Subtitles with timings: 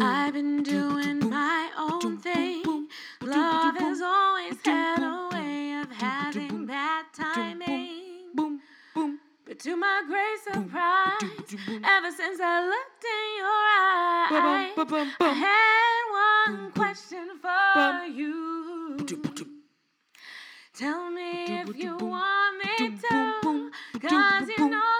[0.00, 2.88] I've been doing my own thing.
[3.20, 8.38] Love has always had a way of having bad timing.
[9.44, 16.70] But to my great surprise, ever since I looked in your eyes, I had one
[16.72, 18.98] question for you.
[20.74, 23.70] Tell me if you want me to,
[24.00, 24.97] cause you know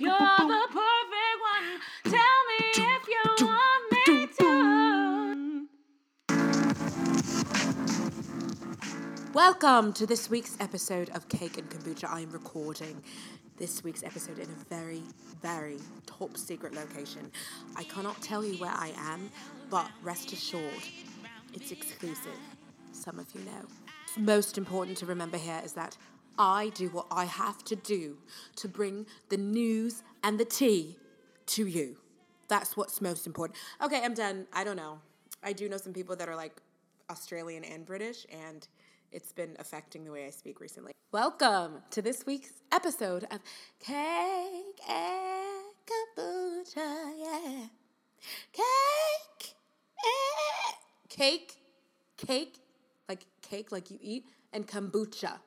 [0.00, 1.78] You're the perfect one.
[2.02, 5.68] Tell me if you want me to.
[9.32, 12.10] Welcome to this week's episode of Cake and Kombucha.
[12.10, 13.04] I am recording
[13.56, 15.04] this week's episode in a very,
[15.40, 17.30] very top secret location.
[17.76, 19.30] I cannot tell you where I am,
[19.70, 20.82] but rest assured,
[21.52, 22.40] it's exclusive.
[22.90, 23.68] Some of you know.
[24.18, 25.96] Most important to remember here is that
[26.38, 28.18] I do what I have to do
[28.56, 30.96] to bring the news and the tea
[31.46, 31.96] to you.
[32.48, 33.58] That's what's most important.
[33.82, 34.46] Okay, I'm done.
[34.52, 35.00] I don't know.
[35.42, 36.52] I do know some people that are like
[37.10, 38.66] Australian and British, and
[39.12, 40.92] it's been affecting the way I speak recently.
[41.12, 43.40] Welcome to this week's episode of
[43.78, 47.12] Cake and Kombucha.
[47.18, 47.66] Yeah.
[48.52, 49.54] Cake
[51.14, 51.54] cake,
[52.16, 52.58] cake,
[53.08, 55.38] like cake, like you eat, and kombucha.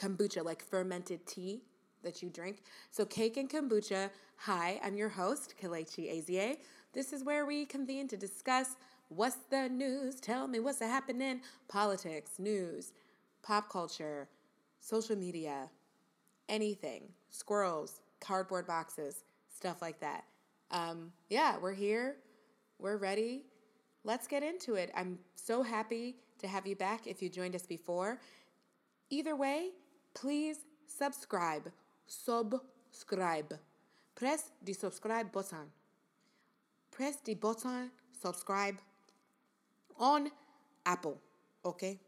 [0.00, 1.62] Kombucha, like fermented tea
[2.02, 2.62] that you drink.
[2.90, 4.08] So, cake and kombucha.
[4.38, 6.56] Hi, I'm your host, Kalechi Azie.
[6.94, 8.76] This is where we convene to discuss
[9.08, 10.18] what's the news.
[10.18, 11.42] Tell me what's happening.
[11.68, 12.92] Politics, news,
[13.42, 14.28] pop culture,
[14.80, 15.68] social media,
[16.48, 17.10] anything.
[17.28, 20.24] Squirrels, cardboard boxes, stuff like that.
[20.70, 22.16] Um, yeah, we're here.
[22.78, 23.42] We're ready.
[24.04, 24.90] Let's get into it.
[24.96, 28.18] I'm so happy to have you back if you joined us before.
[29.10, 29.70] Either way,
[30.14, 31.70] please subscribe.
[32.06, 33.54] Subscribe.
[34.14, 35.70] Press the subscribe button.
[36.90, 37.90] Press the button
[38.20, 38.76] subscribe
[39.98, 40.30] on
[40.86, 41.18] Apple,
[41.64, 41.98] okay?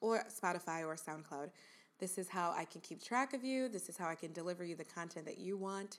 [0.00, 1.50] Or Spotify or SoundCloud.
[1.98, 3.68] This is how I can keep track of you.
[3.68, 5.98] This is how I can deliver you the content that you want.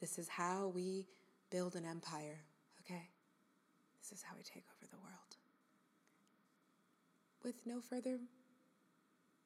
[0.00, 1.06] This is how we
[1.50, 2.38] build an empire,
[2.84, 3.08] okay?
[4.00, 5.36] This is how we take over the world.
[7.44, 8.18] With no further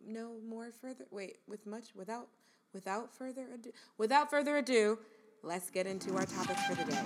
[0.06, 2.28] no more further wait, with much without
[2.72, 4.98] without further ado without further ado,
[5.42, 7.02] let's get into our topic for the day.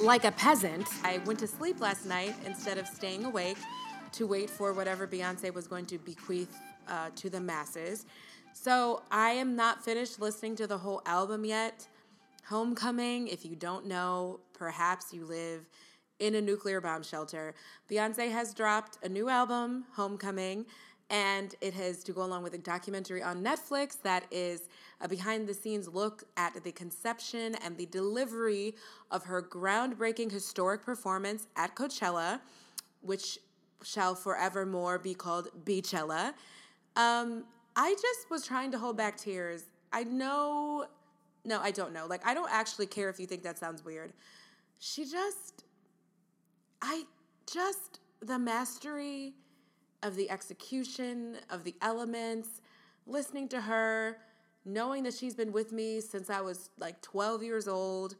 [0.00, 3.58] Like a peasant, I went to sleep last night instead of staying awake
[4.12, 6.56] to wait for whatever Beyonce was going to bequeath
[6.88, 8.06] uh, to the masses.
[8.52, 11.88] So I am not finished listening to the whole album yet.
[12.46, 15.68] Homecoming, if you don't know, perhaps you live
[16.18, 17.54] in a nuclear bomb shelter.
[17.90, 20.66] Beyonce has dropped a new album, Homecoming,
[21.10, 24.68] and it has to go along with a documentary on Netflix that is
[25.00, 28.74] a behind the scenes look at the conception and the delivery
[29.10, 32.40] of her groundbreaking historic performance at Coachella,
[33.02, 33.38] which
[33.82, 36.32] shall forevermore be called Beychella.
[36.96, 37.44] Um,
[37.76, 39.64] I just was trying to hold back tears.
[39.92, 40.86] I know,
[41.44, 42.06] no, I don't know.
[42.06, 44.12] Like, I don't actually care if you think that sounds weird.
[44.78, 45.64] She just,
[46.86, 47.04] I
[47.50, 49.32] just, the mastery
[50.02, 52.60] of the execution, of the elements,
[53.06, 54.18] listening to her,
[54.66, 58.16] knowing that she's been with me since I was like 12 years old,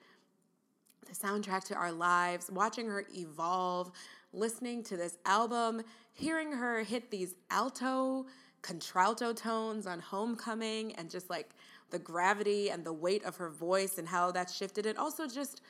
[1.06, 3.92] the soundtrack to our lives, watching her evolve,
[4.32, 5.82] listening to this album,
[6.14, 8.24] hearing her hit these alto,
[8.62, 11.50] contralto tones on Homecoming, and just like
[11.90, 14.86] the gravity and the weight of her voice and how that shifted.
[14.86, 15.60] And also just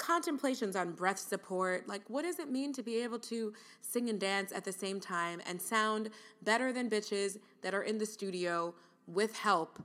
[0.00, 1.86] contemplations on breath support.
[1.86, 4.98] Like, what does it mean to be able to sing and dance at the same
[4.98, 6.10] time and sound
[6.42, 8.74] better than bitches that are in the studio
[9.06, 9.80] with help?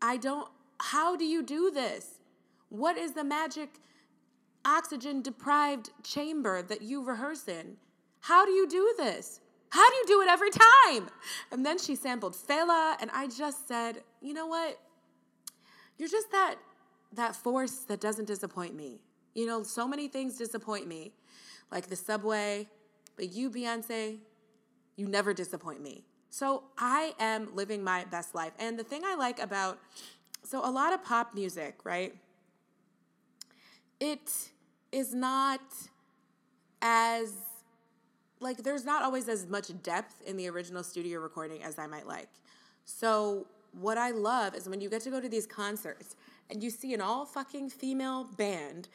[0.00, 0.48] I don't,
[0.80, 2.20] how do you do this?
[2.70, 3.68] What is the magic
[4.64, 7.76] oxygen deprived chamber that you rehearse in?
[8.20, 9.40] How do you do this?
[9.70, 11.10] How do you do it every time?
[11.50, 14.78] And then she sampled Fela, and I just said, you know what?
[15.98, 16.56] You're just that
[17.14, 19.00] that force that doesn't disappoint me.
[19.34, 21.12] You know, so many things disappoint me,
[21.70, 22.68] like the subway,
[23.16, 24.18] but you, Beyonce,
[24.96, 26.04] you never disappoint me.
[26.30, 28.52] So I am living my best life.
[28.58, 29.78] And the thing I like about,
[30.42, 32.14] so a lot of pop music, right?
[34.00, 34.50] It
[34.90, 35.60] is not
[36.80, 37.32] as,
[38.40, 42.06] like, there's not always as much depth in the original studio recording as I might
[42.06, 42.28] like.
[42.84, 46.16] So what I love is when you get to go to these concerts
[46.50, 48.88] and you see an all fucking female band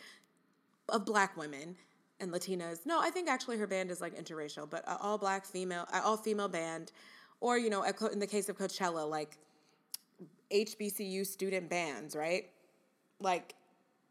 [0.89, 1.75] of black women
[2.19, 2.86] and Latinas.
[2.86, 6.48] No, I think actually her band is like interracial, but all black female, all female
[6.48, 6.92] band,
[7.42, 9.38] or you know, in the case of Coachella, like
[10.51, 12.50] HBCU student bands, right?
[13.19, 13.54] Like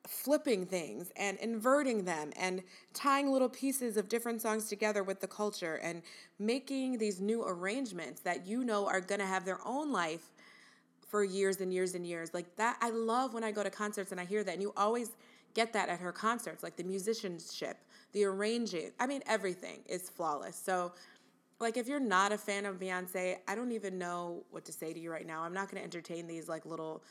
[0.06, 2.62] flipping things and inverting them and
[2.94, 6.02] tying little pieces of different songs together with the culture and
[6.38, 10.30] making these new arrangements that you know are going to have their own life
[11.08, 12.32] for years and years and years.
[12.34, 14.72] Like that I love when I go to concerts and I hear that and you
[14.76, 15.10] always
[15.56, 17.78] get that at her concerts like the musicianship,
[18.12, 18.90] the arranging.
[19.00, 20.56] I mean everything is flawless.
[20.56, 20.92] So
[21.58, 24.92] like if you're not a fan of Beyonce, I don't even know what to say
[24.92, 25.42] to you right now.
[25.42, 27.02] I'm not going to entertain these like little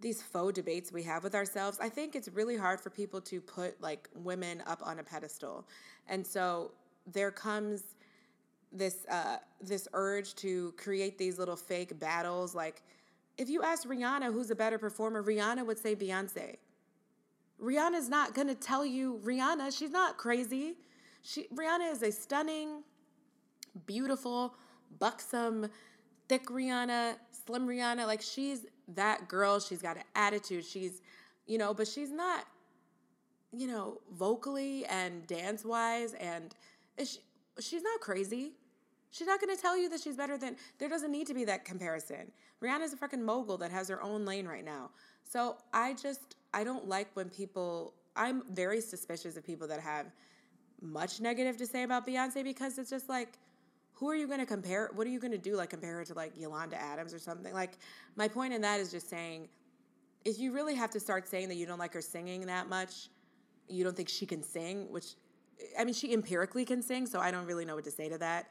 [0.00, 3.40] these faux debates we have with ourselves, I think it's really hard for people to
[3.40, 5.66] put like women up on a pedestal.
[6.06, 6.72] And so
[7.06, 7.82] there comes
[8.72, 12.54] this uh, this urge to create these little fake battles.
[12.54, 12.82] Like,
[13.38, 16.56] if you ask Rihanna who's a better performer, Rihanna would say Beyonce.
[17.62, 19.76] Rihanna's not gonna tell you Rihanna.
[19.76, 20.74] She's not crazy.
[21.22, 22.82] She Rihanna is a stunning,
[23.86, 24.54] beautiful,
[24.98, 25.68] buxom,
[26.28, 27.14] thick Rihanna,
[27.46, 28.06] slim Rihanna.
[28.06, 29.60] Like she's that girl.
[29.60, 30.64] She's got an attitude.
[30.64, 31.02] She's,
[31.46, 32.44] you know, but she's not,
[33.52, 36.54] you know, vocally and dance wise, and
[36.98, 37.18] she,
[37.60, 38.52] she's not crazy.
[39.10, 40.56] She's not going to tell you that she's better than.
[40.78, 42.32] There doesn't need to be that comparison.
[42.62, 44.90] Rihanna's a freaking mogul that has her own lane right now.
[45.24, 47.94] So I just I don't like when people.
[48.16, 50.06] I'm very suspicious of people that have
[50.80, 53.38] much negative to say about Beyonce because it's just like
[53.92, 54.90] who are you going to compare?
[54.94, 55.56] What are you going to do?
[55.56, 57.52] Like compare her to like Yolanda Adams or something?
[57.52, 57.78] Like
[58.14, 59.48] my point in that is just saying,
[60.24, 63.08] if you really have to start saying that you don't like her singing that much,
[63.68, 65.14] you don't think she can sing, which
[65.78, 68.18] I mean, she empirically can sing, so I don't really know what to say to
[68.18, 68.50] that.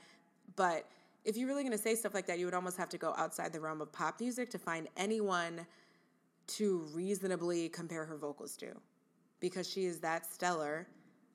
[0.56, 0.88] But
[1.26, 3.14] if you're really going to say stuff like that, you would almost have to go
[3.16, 5.66] outside the realm of pop music to find anyone
[6.48, 8.68] to reasonably compare her vocals to
[9.40, 10.88] because she is that stellar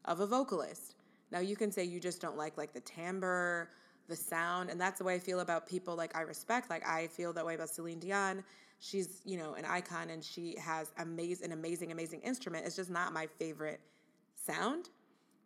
[0.05, 0.95] of a vocalist.
[1.31, 3.71] Now you can say you just don't like like the timbre
[4.11, 4.69] the sound.
[4.69, 6.69] And that's the way I feel about people like I respect.
[6.69, 8.45] Like I feel that way about Celine Dion.
[8.81, 12.67] She's, you know, an icon and she has amazing, an amazing, amazing instrument.
[12.67, 13.81] It's just not my favorite
[14.35, 14.91] sound.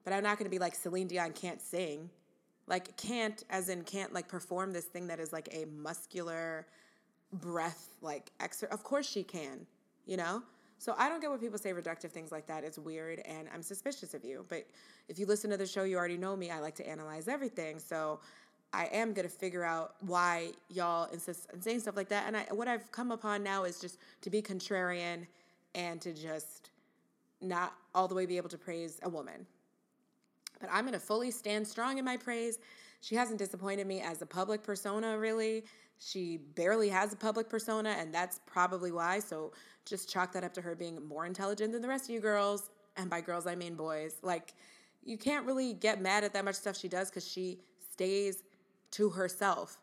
[0.03, 2.11] But I'm not to be like Celine Dion can't sing.
[2.67, 6.67] Like can't as in can't like perform this thing that is like a muscular
[7.41, 8.69] breath like extra.
[8.69, 9.67] Of course she can,
[10.07, 10.43] you know?
[10.79, 12.65] So I don't get when people say reductive things like that.
[12.65, 14.45] It's weird and I'm suspicious of you.
[14.49, 14.67] But
[15.09, 16.51] if you listen to the show, you already know me.
[16.51, 17.79] I like to analyze everything.
[17.79, 18.21] So
[18.73, 22.25] I am gonna figure out why y'all insist on saying stuff like that.
[22.27, 25.27] And I, what I've come upon now is just to be contrarian
[25.75, 26.71] and to just
[27.41, 29.47] not all the way be able to praise a woman.
[30.61, 32.59] But I'm gonna fully stand strong in my praise.
[33.01, 35.65] She hasn't disappointed me as a public persona, really.
[36.05, 39.21] She barely has a public persona, and that's probably why.
[39.21, 39.53] So
[39.87, 42.71] just chalk that up to her being more intelligent than the rest of you girls.
[42.97, 44.17] And by girls, I mean boys.
[44.23, 44.55] Like,
[45.05, 47.59] you can't really get mad at that much stuff she does because she
[47.93, 48.43] stays
[48.93, 49.79] to herself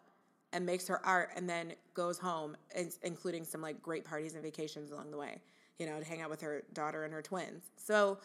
[0.54, 2.56] and makes her art and then goes home,
[3.04, 5.42] including some like great parties and vacations along the way,
[5.80, 7.64] you know, to hang out with her daughter and her twins.
[7.78, 8.18] So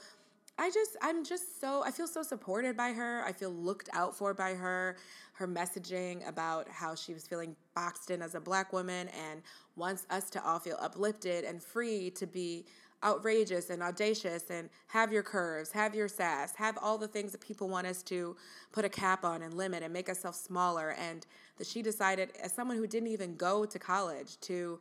[0.58, 3.22] I just, I'm just so, I feel so supported by her.
[3.24, 4.96] I feel looked out for by her.
[5.34, 9.42] Her messaging about how she was feeling boxed in as a black woman and
[9.76, 12.64] wants us to all feel uplifted and free to be
[13.04, 17.42] outrageous and audacious and have your curves, have your sass, have all the things that
[17.42, 18.34] people want us to
[18.72, 20.96] put a cap on and limit and make ourselves smaller.
[20.98, 21.26] And
[21.58, 24.80] that she decided, as someone who didn't even go to college, to,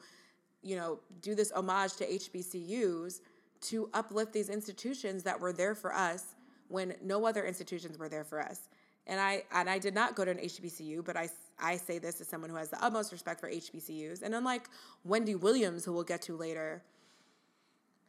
[0.63, 3.19] you know, do this homage to HBCUs
[3.61, 6.35] to uplift these institutions that were there for us
[6.67, 8.69] when no other institutions were there for us.
[9.07, 12.19] And I and I did not go to an HBCU, but I I say this
[12.21, 14.23] as someone who has the utmost respect for HBCUs.
[14.23, 14.69] And unlike
[15.03, 16.83] Wendy Williams, who we'll get to later,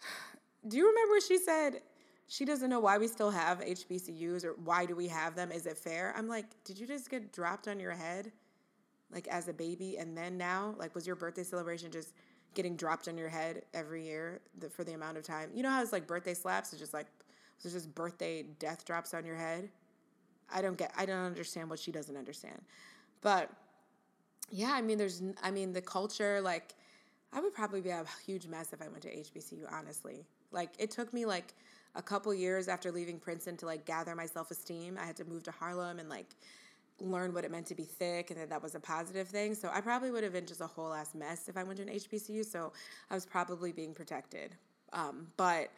[0.68, 1.82] do you remember she said?
[2.28, 5.52] She doesn't know why we still have HBCUs or why do we have them?
[5.52, 6.12] Is it fair?
[6.16, 8.32] I'm like, did you just get dropped on your head
[9.12, 10.74] like as a baby and then now?
[10.76, 12.14] Like, was your birthday celebration just
[12.56, 15.50] getting dropped on your head every year for the amount of time?
[15.54, 16.72] You know how it's like birthday slaps?
[16.72, 17.06] It's just like,
[17.62, 19.68] it's just birthday death drops on your head?
[20.52, 22.60] I don't get, I don't understand what she doesn't understand.
[23.20, 23.50] But
[24.50, 26.74] yeah, I mean, there's, I mean, the culture, like,
[27.32, 30.24] I would probably be a huge mess if I went to HBCU, honestly.
[30.52, 31.54] Like it took me like
[31.94, 34.98] a couple years after leaving Princeton to like gather my self-esteem.
[35.00, 36.26] I had to move to Harlem and like
[37.00, 39.54] learn what it meant to be thick and that that was a positive thing.
[39.54, 41.82] So I probably would have been just a whole ass mess if I went to
[41.82, 42.44] an HBCU.
[42.44, 42.72] So
[43.10, 44.54] I was probably being protected.
[44.92, 45.70] Um, but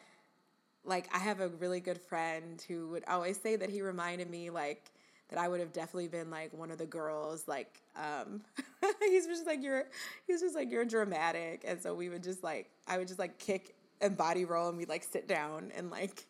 [0.85, 4.49] like I have a really good friend who would always say that he reminded me
[4.49, 4.91] like
[5.29, 7.47] that I would have definitely been like one of the girls.
[7.47, 8.41] Like, um,
[8.99, 9.85] he's just like you're.
[10.27, 13.37] He's just like you're dramatic, and so we would just like I would just like
[13.37, 16.25] kick and body roll, and we'd like sit down and like.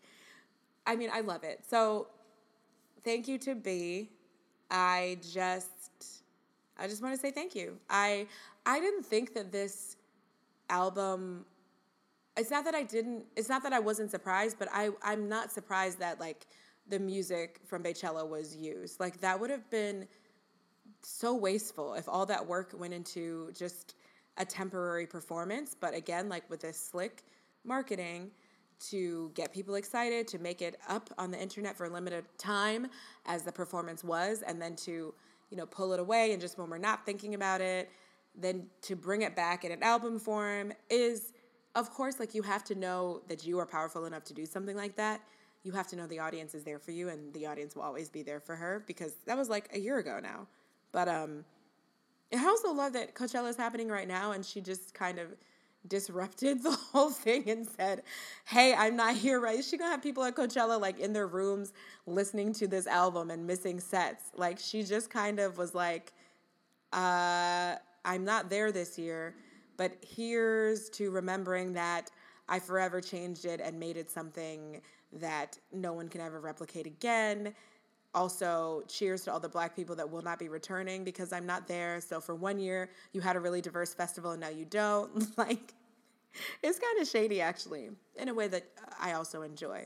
[0.86, 1.64] I mean, I love it.
[1.70, 2.08] So
[3.04, 4.10] thank you to B.
[4.72, 6.24] I just
[6.78, 7.78] I just want to say thank you.
[7.90, 8.28] I
[8.66, 9.98] I didn't think that this
[10.70, 11.46] album
[12.38, 15.52] it's not that I didn't it's not that I wasn't surprised, but I I'm not
[15.52, 16.48] surprised that like
[16.88, 19.00] the music from Beychella was used.
[19.00, 20.08] Like that would have been
[21.02, 23.96] so wasteful if all that work went into just
[24.38, 25.76] a temporary performance.
[25.80, 27.24] But again, like with this slick
[27.64, 28.32] marketing
[28.90, 32.88] to get people excited, to make it up on the internet for a limited time
[33.26, 35.14] as the performance was, and then to,
[35.50, 37.90] you know, pull it away and just when we're not thinking about it,
[38.36, 41.34] then to bring it back in an album form is
[41.76, 44.76] of course like you have to know that you are powerful enough to do something
[44.76, 45.22] like that.
[45.64, 48.10] You have to know the audience is there for you and the audience will always
[48.10, 50.48] be there for her because that was like a year ago now.
[50.92, 51.46] But um,
[52.34, 55.30] I also love that Coachella is happening right now, and she just kind of
[55.88, 58.04] disrupted the whole thing and said,
[58.46, 61.74] "Hey, I'm not here right." She gonna have people at Coachella like in their rooms
[62.06, 64.26] listening to this album and missing sets.
[64.36, 66.14] Like she just kind of was like,
[66.94, 69.36] uh, "I'm not there this year,
[69.78, 72.12] but here's to remembering that
[72.48, 74.82] I forever changed it and made it something
[75.14, 77.56] that no one can ever replicate again."
[78.14, 81.68] Also cheers to all the black people that will not be returning because I'm not
[81.68, 82.02] there.
[82.02, 85.26] So for one year you had a really diverse festival and now you don't.
[85.38, 85.74] like
[86.64, 88.64] it's kind of shady actually in a way that
[89.00, 89.86] I also enjoy.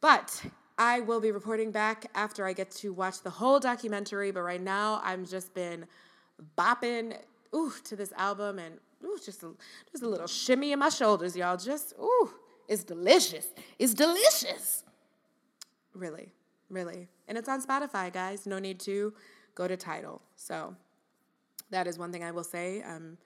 [0.00, 0.42] But
[0.76, 4.60] I will be reporting back after I get to watch the whole documentary, but right
[4.60, 5.86] now I'm just been
[6.58, 7.16] bopping
[7.54, 9.50] ooh to this album and ooh just a,
[9.92, 11.56] just a little shimmy in my shoulders, y'all.
[11.56, 12.30] Just ooh,
[12.68, 13.46] it's delicious.
[13.78, 14.82] It's delicious.
[15.94, 16.32] Really.
[16.68, 17.08] Really.
[17.28, 18.46] And it's on Spotify, guys.
[18.46, 19.14] No need to
[19.54, 20.20] go to Tidal.
[20.36, 20.74] So
[21.70, 22.82] that is one thing I will say.
[22.82, 23.16] Um,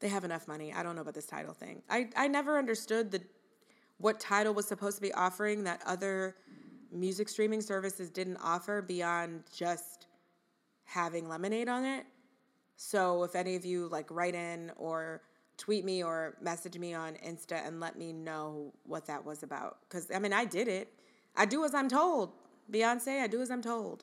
[0.00, 0.72] they have enough money.
[0.72, 1.82] I don't know about this Tidal thing.
[1.88, 3.20] I, I never understood the
[3.98, 6.36] what Tidal was supposed to be offering that other
[6.92, 10.06] music streaming services didn't offer beyond just
[10.84, 12.04] having lemonade on it.
[12.76, 15.22] So if any of you like write in or
[15.56, 19.78] tweet me or message me on Insta and let me know what that was about.
[19.88, 20.92] Because I mean, I did it.
[21.36, 22.32] I do as I'm told.
[22.68, 24.02] Beyonce, I do as I'm told.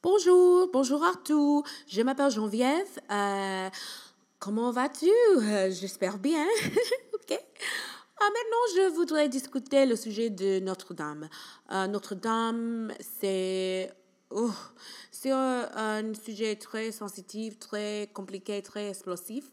[0.00, 1.64] Bonjour, bonjour Arthur.
[1.88, 2.86] Je m'appelle Geneviève.
[3.10, 3.68] Euh,
[4.38, 5.10] comment vas-tu?
[5.10, 6.46] Euh, j'espère bien.
[7.14, 7.40] ok.
[8.20, 11.28] Ah, maintenant, je voudrais discuter le sujet de Notre-Dame.
[11.72, 13.92] Euh, Notre-Dame, c'est
[14.30, 14.52] oh,
[15.10, 19.46] c'est un, sujet très sensitif, très compliqué, très explosif.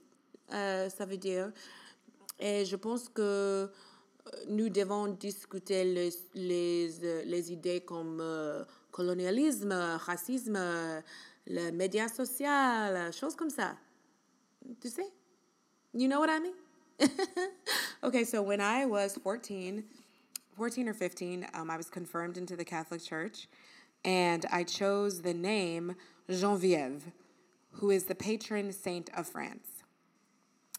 [0.50, 1.52] ça veut dire
[2.40, 3.70] et je pense que euh,
[4.48, 10.58] nous devons discuter les, les, euh, les idées comme euh, colonialisme, racisme,
[11.48, 13.76] les médias sociaux, choses comme ça.
[14.82, 15.12] Tu sais?
[15.94, 16.54] You know what I mean?
[18.04, 19.84] okay, so when I was 14,
[20.58, 23.48] 14 or 15, um, I was confirmed into the Catholic Church,
[24.04, 25.96] and I chose the name
[26.30, 27.02] Geneviève,
[27.74, 29.75] who is the patron saint of France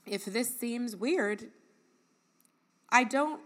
[0.06, 1.44] if this seems weird,
[2.90, 3.40] I don't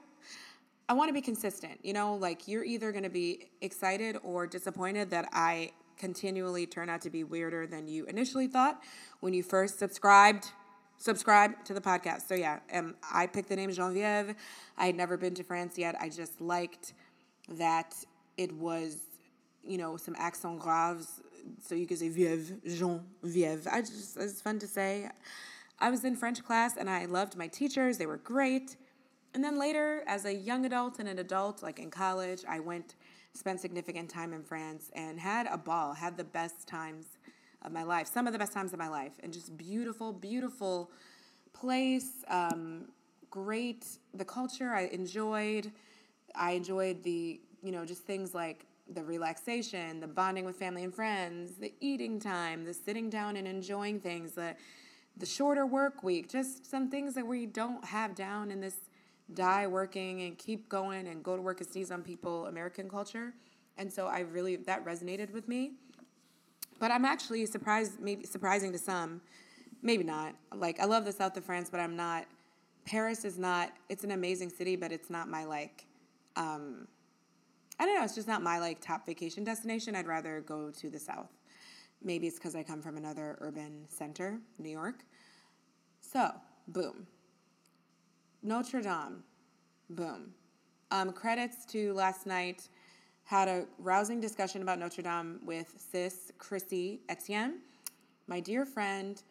[0.89, 1.79] I want to be consistent.
[1.85, 6.89] You know, like you're either going to be excited or disappointed that I continually turn
[6.89, 8.83] out to be weirder than you initially thought
[9.21, 10.47] when you first subscribed
[11.01, 12.29] subscribe to the podcast.
[12.29, 14.35] So yeah, um, I picked the name Geneviève.
[14.77, 15.97] I had never been to France yet.
[15.99, 16.93] I just liked
[17.49, 17.95] that
[18.37, 18.99] it was,
[19.65, 21.23] you know, some accent graves.
[21.67, 23.67] So you could say Vieve, Jean, Vieve.
[23.71, 25.09] I just, it's fun to say.
[25.81, 28.77] I was in French class and I loved my teachers, they were great.
[29.33, 32.97] And then later, as a young adult and an adult, like in college, I went,
[33.33, 37.07] spent significant time in France and had a ball, had the best times
[37.63, 40.91] of my life, some of the best times of my life, and just beautiful, beautiful
[41.53, 42.25] place.
[42.29, 42.87] Um,
[43.31, 45.71] great, the culture I enjoyed.
[46.35, 50.95] I enjoyed the, you know, just things like the relaxation, the bonding with family and
[50.95, 54.57] friends, the eating time, the sitting down and enjoying things, the
[55.21, 58.77] the shorter work week, just some things that we don't have down in this
[59.35, 63.35] die working and keep going and go to work and sneeze on people American culture.
[63.77, 65.73] And so I really that resonated with me.
[66.79, 69.21] But I'm actually surprised, maybe surprising to some,
[69.83, 70.35] maybe not.
[70.55, 72.27] Like I love the south of France, but I'm not.
[72.87, 73.73] Paris is not.
[73.91, 75.85] It's an amazing city, but it's not my like.
[76.37, 76.89] Um,
[77.79, 78.05] I don't know.
[78.05, 79.95] It's just not my like top vacation destination.
[79.95, 81.31] I'd rather go to the south.
[82.03, 85.05] Maybe it's because I come from another urban center, New York.
[86.01, 86.31] So,
[86.69, 87.07] boom.
[88.43, 89.23] Notre Dame,
[89.91, 90.33] boom.
[90.91, 92.69] Um, credits to last night.
[93.25, 97.61] Had a rousing discussion about Notre Dame with sis Chrissy Etienne,
[98.27, 99.23] my dear friend.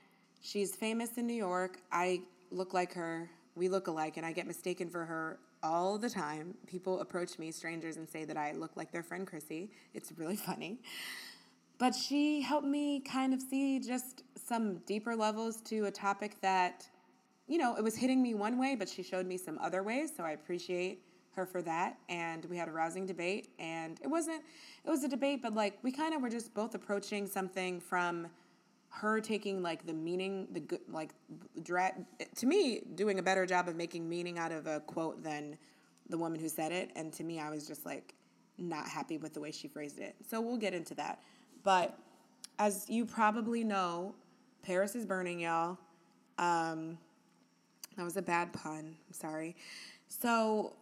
[0.41, 1.79] She's famous in New York.
[1.91, 2.21] I
[2.51, 6.53] look like her We look alike, and I get mistaken for her all the time.
[6.65, 9.71] People approach me, strangers, and say that I look like their friend Chrissy.
[9.93, 10.79] It's really funny.
[11.79, 16.87] But she helped me kind of see just some deeper levels to a topic that,
[17.47, 20.11] you know, it was hitting me one way, but she showed me some other ways.
[20.15, 21.01] So I appreciate
[21.35, 21.97] her for that.
[22.09, 23.47] And we had a rousing debate.
[23.59, 24.43] And it wasn't,
[24.83, 28.27] it was a debate, but like we kind of were just both approaching something from
[28.89, 31.11] her taking like the meaning, the good, like,
[31.63, 31.93] dra-
[32.35, 35.57] to me, doing a better job of making meaning out of a quote than
[36.09, 36.91] the woman who said it.
[36.97, 38.15] And to me, I was just like
[38.57, 40.15] not happy with the way she phrased it.
[40.27, 41.21] So we'll get into that.
[41.69, 41.95] But
[42.57, 44.15] as you probably know,
[44.63, 45.77] Paris is burning, y'all.
[46.39, 46.97] Um,
[47.95, 48.95] that was a bad pun.
[49.07, 49.55] I'm sorry.
[50.07, 50.73] So,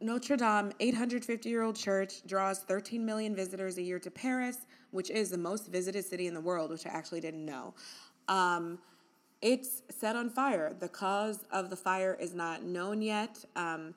[0.00, 5.10] Notre Dame, 850 year old church, draws 13 million visitors a year to Paris, which
[5.10, 7.72] is the most visited city in the world, which I actually didn't know.
[8.26, 8.80] Um,
[9.40, 10.74] it's set on fire.
[10.76, 13.44] The cause of the fire is not known yet.
[13.54, 13.94] Um,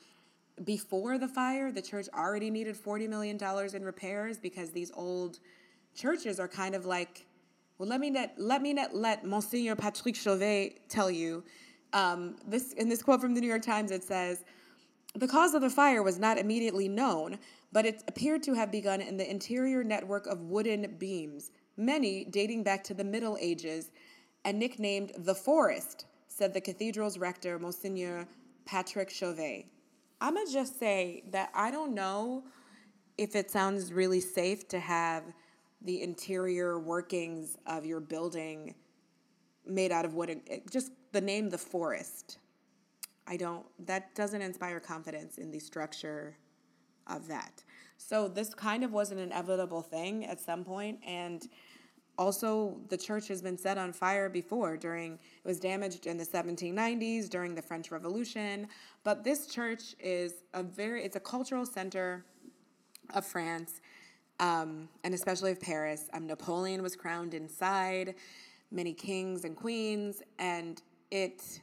[0.63, 3.39] before the fire, the church already needed $40 million
[3.73, 5.39] in repairs because these old
[5.95, 7.25] churches are kind of like,
[7.77, 11.43] well, let me let, me let Monsignor Patrick Chauvet tell you.
[11.91, 14.45] Um, this in this quote from the New York Times, it says,
[15.15, 17.39] "The cause of the fire was not immediately known,
[17.71, 22.63] but it appeared to have begun in the interior network of wooden beams, many dating
[22.63, 23.91] back to the Middle Ages,
[24.45, 28.27] and nicknamed the Forest," said the cathedral's rector, Monsignor
[28.65, 29.65] Patrick Chauvet.
[30.21, 32.43] I'm gonna just say that I don't know
[33.17, 35.23] if it sounds really safe to have
[35.83, 38.75] the interior workings of your building
[39.65, 40.41] made out of wood.
[40.69, 42.37] Just the name, the forest.
[43.27, 46.35] I don't, that doesn't inspire confidence in the structure
[47.07, 47.63] of that.
[47.97, 51.47] So this kind of was an inevitable thing at some point, and
[52.17, 56.25] also the church has been set on fire before during it was damaged in the
[56.25, 58.67] 1790s during the french revolution
[59.03, 62.23] but this church is a very it's a cultural center
[63.15, 63.81] of france
[64.39, 66.09] um, and especially of Paris.
[66.13, 68.15] Um, Napoleon was crowned inside,
[68.71, 71.61] many kings and queens, and it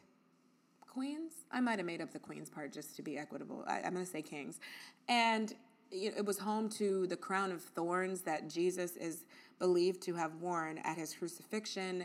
[0.80, 1.32] queens.
[1.52, 3.64] I might have made up the queens part just to be equitable.
[3.66, 4.60] I, am going to say kings,
[5.08, 5.54] and
[5.90, 9.24] it was home to the crown of thorns that Jesus is
[9.58, 12.04] believed to have worn at his crucifixion,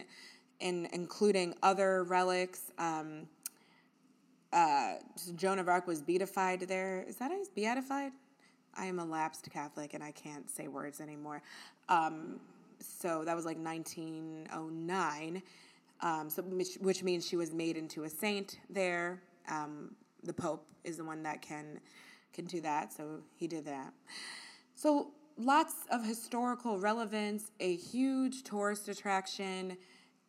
[0.60, 2.71] in including other relics.
[2.78, 3.28] Um,
[4.54, 4.95] uh,
[5.36, 7.04] Joan of Arc was beatified there.
[7.08, 8.13] Is that is beatified?
[8.77, 11.41] I am a lapsed Catholic and I can't say words anymore.
[11.89, 12.39] Um,
[12.79, 15.43] so that was like 1909.
[16.01, 19.21] Um, so which, which, means she was made into a saint there.
[19.49, 21.79] Um, the Pope is the one that can
[22.33, 23.93] can do that, so he did that.
[24.75, 29.77] So lots of historical relevance, a huge tourist attraction,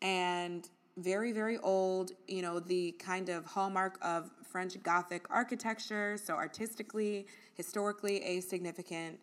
[0.02, 2.12] and very very old.
[2.28, 6.16] You know the kind of hallmark of French Gothic architecture.
[6.22, 9.18] So artistically historically a significant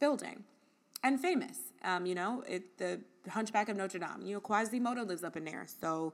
[0.00, 0.44] building
[1.02, 1.58] and famous.
[1.84, 4.22] Um, you know, it, the Hunchback of Notre Dame.
[4.22, 6.12] You know, Quasimodo lives up in there, so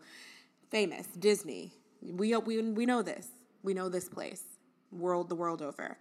[0.70, 1.06] famous.
[1.06, 1.72] Disney.
[2.02, 3.28] We we we know this.
[3.62, 4.44] We know this place.
[4.92, 5.98] World the world over.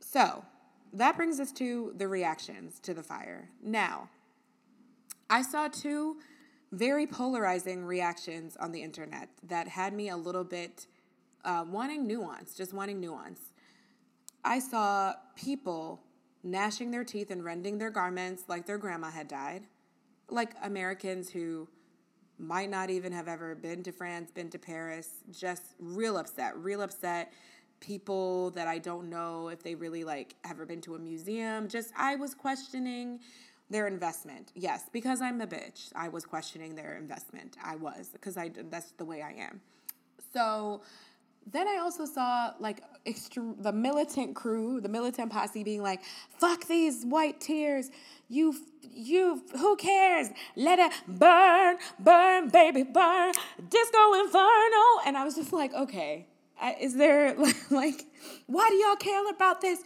[0.00, 0.44] So
[0.92, 3.48] that brings us to the reactions to the fire.
[3.62, 4.08] Now,
[5.28, 6.16] I saw two
[6.72, 10.86] very polarizing reactions on the internet that had me a little bit
[11.44, 13.40] uh, wanting nuance, just wanting nuance.
[14.44, 16.00] I saw people
[16.42, 19.66] gnashing their teeth and rending their garments like their grandma had died,
[20.30, 21.68] like Americans who
[22.38, 26.82] might not even have ever been to France, been to Paris, just real upset, real
[26.82, 27.32] upset.
[27.80, 31.68] People that I don't know if they really like ever been to a museum.
[31.68, 33.20] Just I was questioning
[33.70, 34.52] their investment.
[34.54, 35.92] Yes, because I'm a bitch.
[35.94, 37.56] I was questioning their investment.
[37.62, 39.60] I was because I that's the way I am.
[40.32, 40.82] So
[41.50, 46.00] then I also saw like the militant crew, the militant posse being like,
[46.38, 47.90] fuck these white tears.
[48.28, 50.28] You, you, who cares?
[50.56, 53.32] Let it burn, burn, baby, burn.
[53.68, 54.84] Disco Inferno.
[55.06, 56.26] And I was just like, okay,
[56.80, 57.34] is there
[57.70, 58.06] like,
[58.46, 59.82] why do y'all care about this?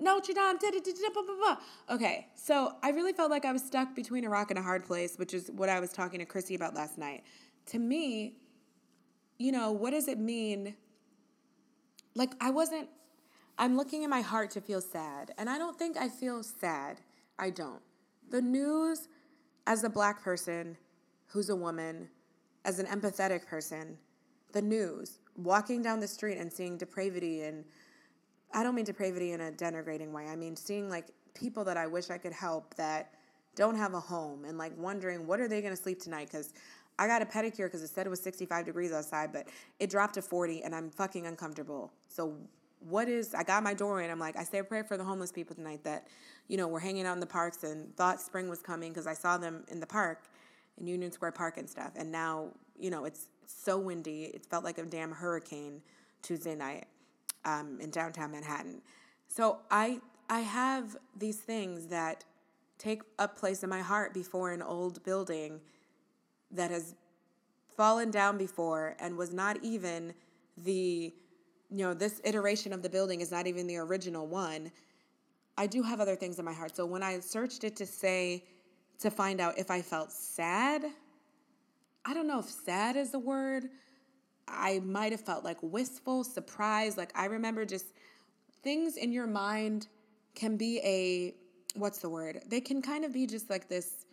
[0.00, 1.94] Notre Dame, da, da, da, blah, blah, blah.
[1.94, 4.84] Okay, so I really felt like I was stuck between a rock and a hard
[4.84, 7.22] place, which is what I was talking to Chrissy about last night.
[7.66, 8.34] To me,
[9.38, 10.74] you know, what does it mean
[12.14, 12.88] like I wasn't
[13.56, 17.00] I'm looking in my heart to feel sad, and I don't think I feel sad.
[17.38, 17.80] I don't.
[18.30, 19.08] The news
[19.66, 20.76] as a black person
[21.26, 22.08] who's a woman,
[22.64, 23.96] as an empathetic person,
[24.52, 27.64] the news, walking down the street and seeing depravity and
[28.52, 30.28] I don't mean depravity in a denigrating way.
[30.28, 33.10] I mean seeing like people that I wish I could help that
[33.56, 36.52] don't have a home and like wondering what are they going to sleep tonight cuz
[36.98, 39.48] I got a pedicure because it said it was 65 degrees outside, but
[39.80, 41.92] it dropped to 40 and I'm fucking uncomfortable.
[42.08, 42.34] So
[42.88, 44.10] what is I got my door in.
[44.10, 46.06] I'm like, I say a prayer for the homeless people tonight that,
[46.48, 49.14] you know, we're hanging out in the parks and thought spring was coming because I
[49.14, 50.24] saw them in the park
[50.78, 51.92] in Union Square Park and stuff.
[51.96, 54.24] And now, you know, it's so windy.
[54.24, 55.80] It felt like a damn hurricane
[56.22, 56.86] Tuesday night
[57.44, 58.82] um, in downtown Manhattan.
[59.28, 62.24] So I I have these things that
[62.78, 65.60] take up place in my heart before an old building
[66.54, 66.94] that has
[67.76, 70.14] fallen down before and was not even
[70.58, 71.12] the
[71.70, 74.70] you know this iteration of the building is not even the original one.
[75.56, 76.76] I do have other things in my heart.
[76.76, 78.44] So when i searched it to say
[79.00, 80.84] to find out if i felt sad
[82.04, 83.68] i don't know if sad is the word.
[84.46, 86.96] I might have felt like wistful surprised.
[86.96, 87.86] Like i remember just
[88.62, 89.88] things in your mind
[90.34, 91.34] can be a
[91.76, 92.42] what's the word?
[92.46, 94.06] They can kind of be just like this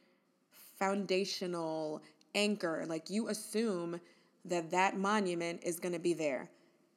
[0.80, 2.01] foundational
[2.36, 4.00] anchor like you assume
[4.46, 6.50] that that monument is going to be there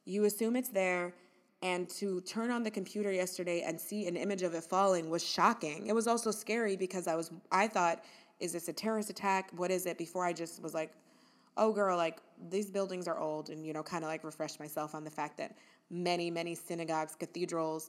[0.05, 1.15] you assume it's there,
[1.63, 5.25] and to turn on the computer yesterday and see an image of it falling was
[5.25, 5.87] shocking.
[5.87, 8.05] It was also scary because I was I thought,
[8.39, 9.51] is this a terrorist attack?
[9.57, 9.97] What is it?
[9.97, 10.93] Before I just was like,
[11.57, 12.19] oh girl, like
[12.51, 15.39] these buildings are old, and you know, kind of like refreshed myself on the fact
[15.39, 15.57] that
[15.91, 17.89] many, many synagogues, cathedrals,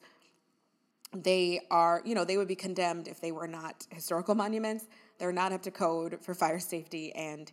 [1.13, 4.85] they are, you know, they would be condemned if they were not historical monuments.
[5.17, 7.51] They're not up to code for fire safety, and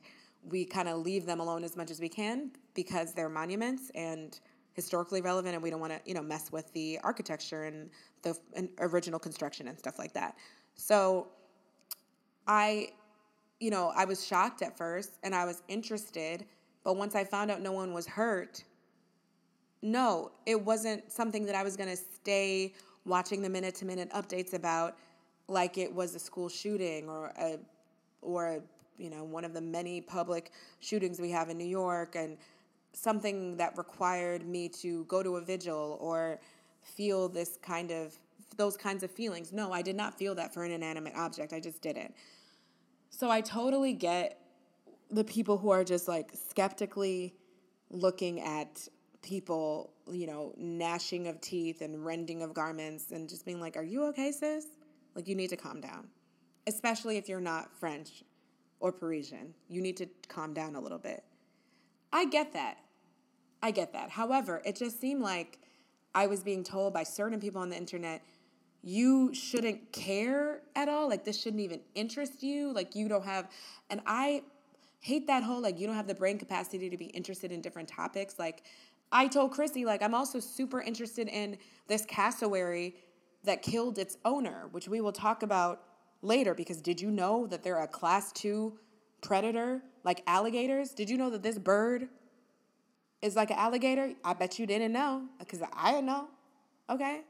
[0.49, 4.41] we kind of leave them alone as much as we can because they're monuments and
[4.73, 7.91] historically relevant and we don't want to you know mess with the architecture and
[8.23, 10.37] the and original construction and stuff like that.
[10.75, 11.29] So
[12.47, 12.89] i
[13.61, 16.45] you know i was shocked at first and i was interested
[16.85, 18.65] but once i found out no one was hurt
[19.83, 22.73] no it wasn't something that i was going to stay
[23.05, 24.97] watching the minute to minute updates about
[25.53, 27.59] like it was a school shooting or a
[28.23, 28.61] or a,
[28.99, 32.37] you know one of the many public shootings we have in New York and
[32.93, 36.41] something that required me to go to a vigil or
[36.83, 38.15] feel this kind of
[38.57, 39.53] those kinds of feelings.
[39.53, 41.53] No, I did not feel that for an inanimate object.
[41.53, 42.15] I just didn't.
[43.11, 44.39] So I totally get
[45.11, 47.35] the people who are just like skeptically
[47.91, 48.89] looking at
[49.23, 53.85] people, you know, gnashing of teeth and rending of garments and just being like, "Are
[53.85, 54.67] you okay, sis?"
[55.15, 56.09] Like you need to calm down.
[56.67, 58.23] Especially if you're not French
[58.81, 59.55] or Parisian.
[59.69, 61.25] You need to calm down a little bit.
[62.13, 62.79] I get that.
[63.63, 64.11] I get that.
[64.11, 65.59] However, it just seemed like
[66.15, 68.23] I was being told by certain people on the internet,
[68.83, 71.09] you shouldn't care at all.
[71.09, 72.73] Like, this shouldn't even interest you.
[72.73, 73.49] Like, you don't have,
[73.89, 74.43] and I
[75.01, 77.89] hate that whole, like, you don't have the brain capacity to be interested in different
[77.89, 78.39] topics.
[78.39, 78.65] Like,
[79.13, 82.97] I told Chrissy, like, I'm also super interested in this cassowary
[83.45, 85.83] that killed its owner, which we will talk about
[86.23, 88.79] later because did you know that they're a class two
[89.21, 90.91] predator like alligators?
[90.91, 92.09] Did you know that this bird
[93.21, 94.13] is like an alligator?
[94.25, 96.29] I bet you didn't know because I didn't know.
[96.89, 97.23] Okay.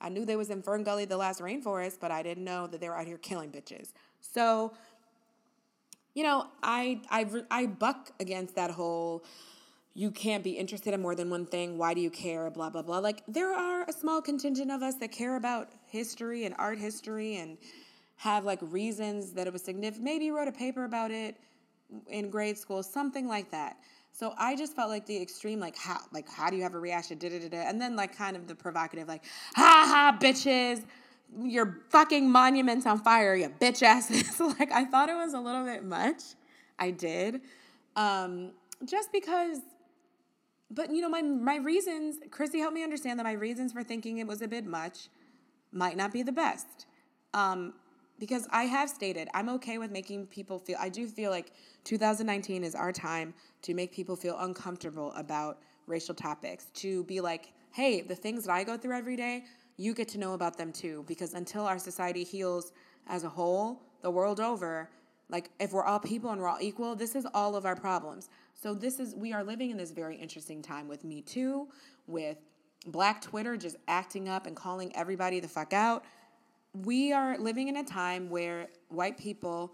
[0.00, 2.80] I knew they was in Fern Gully, the last rainforest, but I didn't know that
[2.80, 3.92] they were out here killing bitches.
[4.20, 4.72] So,
[6.14, 9.24] you know, I I I buck against that whole
[9.94, 11.76] you can't be interested in more than one thing.
[11.76, 12.50] Why do you care?
[12.50, 12.98] Blah blah blah.
[12.98, 17.36] Like there are a small contingent of us that care about history and art history
[17.36, 17.58] and
[18.16, 20.04] have like reasons that it was significant.
[20.04, 21.36] Maybe wrote a paper about it
[22.08, 23.76] in grade school, something like that.
[24.12, 26.78] So I just felt like the extreme, like how, like how do you have a
[26.78, 27.18] reaction?
[27.18, 27.58] Da, da, da, da.
[27.58, 29.24] And then like kind of the provocative, like
[29.54, 30.84] ha ha, bitches,
[31.40, 34.38] your fucking monuments on fire, you bitch asses.
[34.58, 36.22] like I thought it was a little bit much.
[36.78, 37.40] I did,
[37.96, 38.52] um,
[38.84, 39.58] just because.
[40.70, 42.18] But you know my my reasons.
[42.30, 45.08] Chrissy helped me understand that my reasons for thinking it was a bit much
[45.72, 46.86] might not be the best.
[47.34, 47.74] Um,
[48.20, 51.52] because I have stated I'm okay with making people feel, I do feel like
[51.84, 57.52] 2019 is our time to make people feel uncomfortable about racial topics, to be like,
[57.72, 59.44] hey, the things that I go through every day,
[59.76, 61.04] you get to know about them too.
[61.08, 62.72] Because until our society heals
[63.08, 64.90] as a whole, the world over,
[65.30, 68.28] like if we're all people and we're all equal, this is all of our problems.
[68.60, 71.68] So this is we are living in this very interesting time with Me Too,
[72.06, 72.38] with
[72.86, 76.04] Black Twitter just acting up and calling everybody the fuck out
[76.72, 79.72] we are living in a time where white people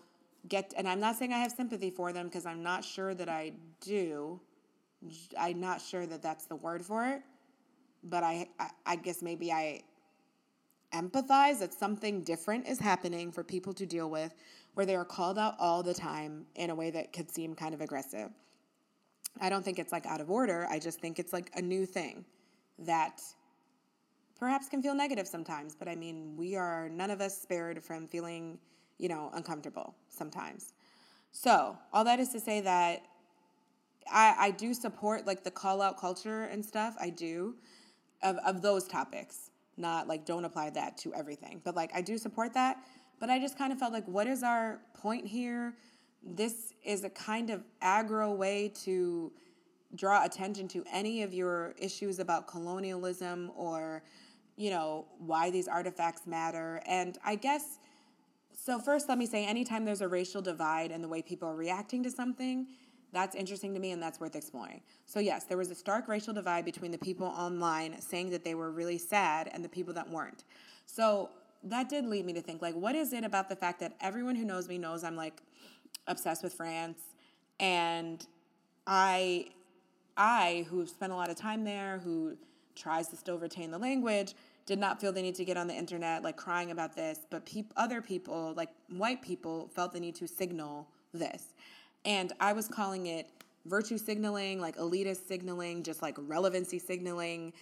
[0.49, 3.29] get, and I'm not saying I have sympathy for them because I'm not sure that
[3.29, 4.41] I do.
[5.39, 7.23] I'm not sure that that's the word for it,
[8.05, 9.83] but I, I, I guess maybe I
[10.95, 14.35] empathize that something different is happening for people to deal with
[14.75, 17.75] where they are called out all the time in a way that could seem kind
[17.75, 18.31] of aggressive.
[19.41, 20.67] I don't think it's like out of order.
[20.71, 22.25] I just think it's like a new thing
[22.79, 23.21] that
[24.39, 28.07] perhaps can feel negative sometimes, but I mean, we are none of us spared from
[28.07, 28.59] feeling,
[28.99, 30.75] you know, uncomfortable sometimes.
[31.33, 33.03] So, all that is to say that
[34.11, 36.95] I, I do support like the call out culture and stuff.
[37.01, 37.57] I do
[38.23, 39.51] of, of those topics.
[39.77, 41.61] Not like don't apply that to everything.
[41.65, 42.79] But like I do support that.
[43.19, 45.75] But I just kind of felt like what is our point here?
[46.27, 49.33] This is a kind of aggro way to
[49.95, 54.03] draw attention to any of your issues about colonialism or,
[54.57, 56.83] you know, why these artifacts matter.
[56.87, 57.79] And I guess
[58.53, 61.55] so first let me say anytime there's a racial divide in the way people are
[61.55, 62.67] reacting to something,
[63.13, 64.81] that's interesting to me and that's worth exploring.
[65.07, 68.55] So, yes, there was a stark racial divide between the people online saying that they
[68.55, 70.45] were really sad and the people that weren't.
[70.87, 71.31] So,
[71.63, 74.35] that did lead me to think like, what is it about the fact that everyone
[74.37, 75.41] who knows me knows I'm like
[76.07, 76.99] obsessed with France
[77.61, 78.27] and
[78.87, 79.49] I
[80.17, 82.37] I who spent a lot of time there, who
[82.75, 85.75] tries to still retain the language, did not feel the need to get on the
[85.75, 90.27] internet like crying about this, but other people, like white people, felt the need to
[90.27, 91.55] signal this.
[92.05, 93.29] And I was calling it
[93.67, 97.53] virtue signaling, like elitist signaling, just like relevancy signaling,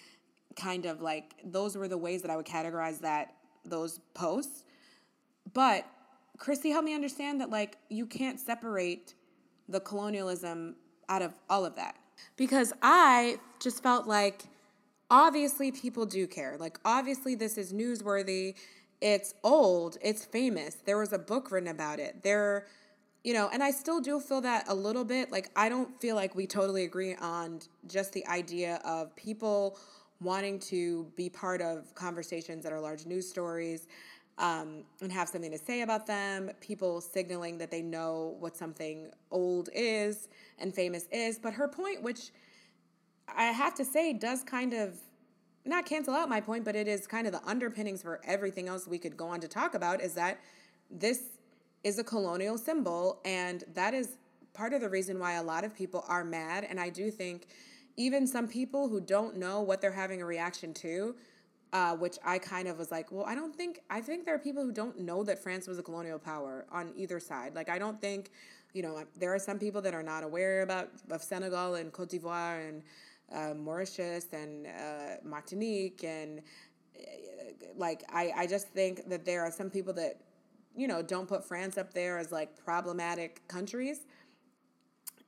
[0.56, 4.64] kind of like those were the ways that I would categorize that those posts.
[5.52, 5.86] But
[6.38, 9.14] Chrissy helped me understand that like you can't separate
[9.68, 10.76] the colonialism
[11.08, 11.96] out of all of that.
[12.36, 14.44] Because I just felt like
[15.10, 16.56] obviously people do care.
[16.58, 18.54] Like obviously this is newsworthy.
[19.00, 20.76] It's old, it's famous.
[20.84, 22.22] There was a book written about it.
[22.22, 22.66] There
[23.24, 25.32] you know, and I still do feel that a little bit.
[25.32, 29.78] Like, I don't feel like we totally agree on just the idea of people
[30.20, 33.88] wanting to be part of conversations that are large news stories
[34.38, 39.10] um, and have something to say about them, people signaling that they know what something
[39.30, 41.38] old is and famous is.
[41.38, 42.30] But her point, which
[43.28, 44.98] I have to say does kind of
[45.64, 48.86] not cancel out my point, but it is kind of the underpinnings for everything else
[48.86, 50.40] we could go on to talk about, is that
[50.90, 51.22] this
[51.84, 53.20] is a colonial symbol.
[53.24, 54.18] And that is
[54.52, 56.66] part of the reason why a lot of people are mad.
[56.68, 57.46] And I do think
[57.96, 61.14] even some people who don't know what they're having a reaction to,
[61.74, 64.38] uh, which I kind of was like, well, I don't think, I think there are
[64.38, 67.54] people who don't know that France was a colonial power on either side.
[67.54, 68.30] Like, I don't think,
[68.72, 72.08] you know, there are some people that are not aware about of Senegal and Cote
[72.10, 72.82] d'Ivoire and
[73.32, 76.40] uh, Mauritius and uh, Martinique and
[76.96, 77.00] uh,
[77.76, 80.20] like I, I just think that there are some people that
[80.76, 84.00] you know, don't put France up there as like problematic countries.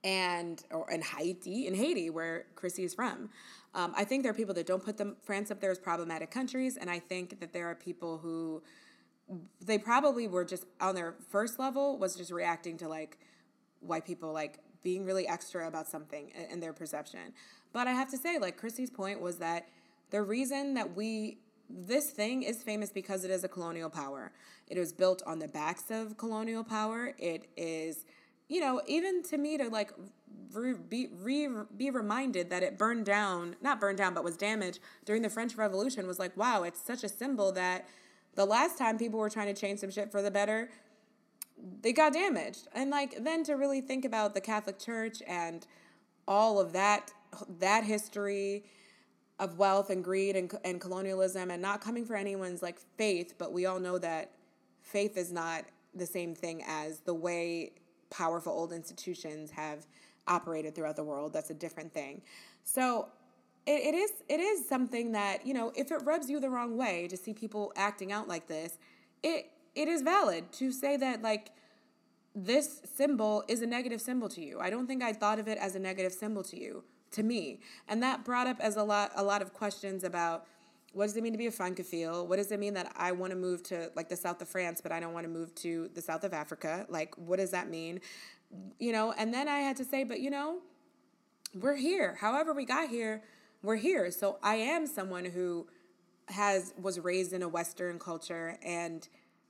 [0.03, 3.29] And or in Haiti, in Haiti, where Chrissy is from,
[3.77, 6.31] um, I think there are people that don't put them France up there as problematic
[6.31, 8.63] countries, and I think that there are people who
[9.61, 13.19] they probably were just on their first level was just reacting to like
[13.81, 17.33] white people like being really extra about something in their perception.
[17.71, 19.67] But I have to say, like Chrissy's point was that
[20.09, 21.37] the reason that we
[21.69, 24.31] this thing is famous because it is a colonial power.
[24.67, 27.13] It was built on the backs of colonial power.
[27.17, 28.05] It is,
[28.47, 29.91] you know, even to me to like
[30.53, 34.79] re, be re, be reminded that it burned down, not burned down, but was damaged
[35.05, 37.87] during the French Revolution was like, wow, it's such a symbol that
[38.35, 40.69] the last time people were trying to change some shit for the better,
[41.81, 42.67] they got damaged.
[42.73, 45.65] And like then to really think about the Catholic Church and
[46.27, 47.11] all of that
[47.59, 48.63] that history
[49.39, 53.51] of wealth and greed and, and colonialism and not coming for anyone's like faith but
[53.51, 54.31] we all know that
[54.81, 57.71] faith is not the same thing as the way
[58.09, 59.85] powerful old institutions have
[60.27, 61.33] operated throughout the world.
[61.33, 62.21] That's a different thing.
[62.63, 63.07] So
[63.65, 66.77] it, it is it is something that you know if it rubs you the wrong
[66.77, 68.77] way to see people acting out like this
[69.23, 71.51] it it is valid to say that like
[72.33, 74.59] this symbol is a negative symbol to you.
[74.59, 77.61] I don't think i thought of it as a negative symbol to you to me.
[77.87, 80.45] And that brought up as a lot a lot of questions about
[80.97, 82.25] what does it mean to be a francophile?
[82.25, 84.81] What does it mean that I want to move to like the south of France,
[84.81, 86.87] but I don't want to move to the south of Africa?
[86.89, 88.01] Like, what does that mean?
[88.79, 90.57] You know, and then I had to say, but you know,
[91.53, 92.17] we're here.
[92.19, 93.21] However, we got here,
[93.61, 94.09] we're here.
[94.09, 95.67] So I am someone who
[96.29, 99.07] has was raised in a Western culture, and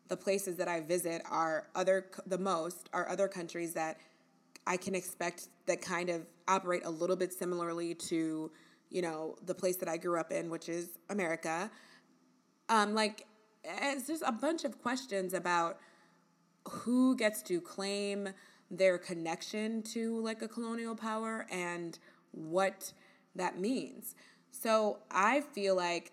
[0.09, 3.97] the places that I visit are other the most are other countries that
[4.67, 8.51] I can expect that kind of operate a little bit similarly to,
[8.89, 11.69] you know, the place that I grew up in, which is America.
[12.69, 13.25] Um, like,
[13.63, 15.79] it's just a bunch of questions about
[16.69, 18.29] who gets to claim
[18.69, 21.97] their connection to like a colonial power and
[22.31, 22.91] what
[23.35, 24.15] that means.
[24.51, 26.11] So I feel like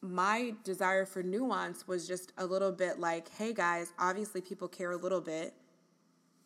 [0.00, 4.92] my desire for nuance was just a little bit like, hey guys, obviously people care
[4.92, 5.54] a little bit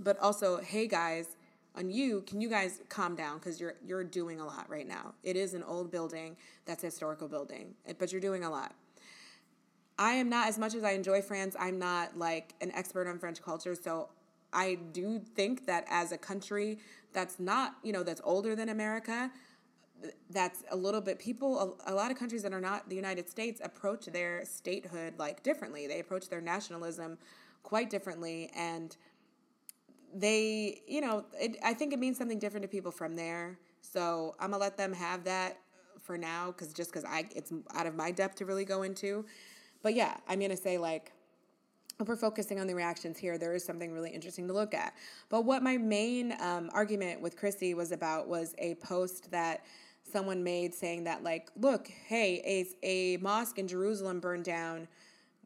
[0.00, 1.36] but also, hey guys,
[1.76, 5.14] on you, can you guys calm down because you're you're doing a lot right now.
[5.22, 8.74] It is an old building that's a historical building, but you're doing a lot.
[9.98, 11.54] I am not as much as I enjoy France.
[11.58, 14.08] I'm not like an expert on French culture, so
[14.52, 16.78] I do think that as a country
[17.12, 19.30] that's not, you know, that's older than America,
[20.30, 23.28] that's a little bit people a, a, lot of countries that are not the united
[23.28, 27.18] states approach their statehood like differently they approach their nationalism
[27.62, 28.96] quite differently and
[30.14, 34.34] they you know it, i think it means something different to people from there so
[34.40, 35.58] i'm gonna let them have that
[36.00, 39.24] for now because just because i it's out of my depth to really go into
[39.82, 41.12] but yeah i'm gonna say like
[42.00, 44.94] if we're focusing on the reactions here, there is something really interesting to look at.
[45.28, 49.64] But what my main um, argument with Chrissy was about was a post that
[50.10, 54.88] someone made saying that like look hey a, a mosque in jerusalem burned down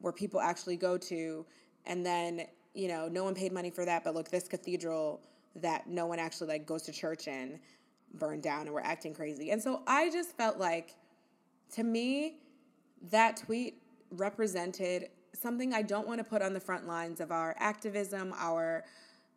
[0.01, 1.45] where people actually go to
[1.87, 5.21] and then you know no one paid money for that but look this cathedral
[5.57, 7.59] that no one actually like goes to church in
[8.15, 10.95] burned down and we're acting crazy and so i just felt like
[11.73, 12.37] to me
[13.11, 17.55] that tweet represented something i don't want to put on the front lines of our
[17.59, 18.85] activism our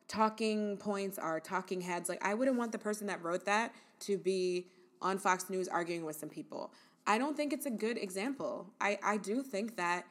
[0.07, 4.17] talking points our talking heads like i wouldn't want the person that wrote that to
[4.17, 4.67] be
[5.01, 6.71] on Fox News arguing with some people.
[7.05, 8.67] I don't think it's a good example.
[8.81, 10.05] I, I do think that,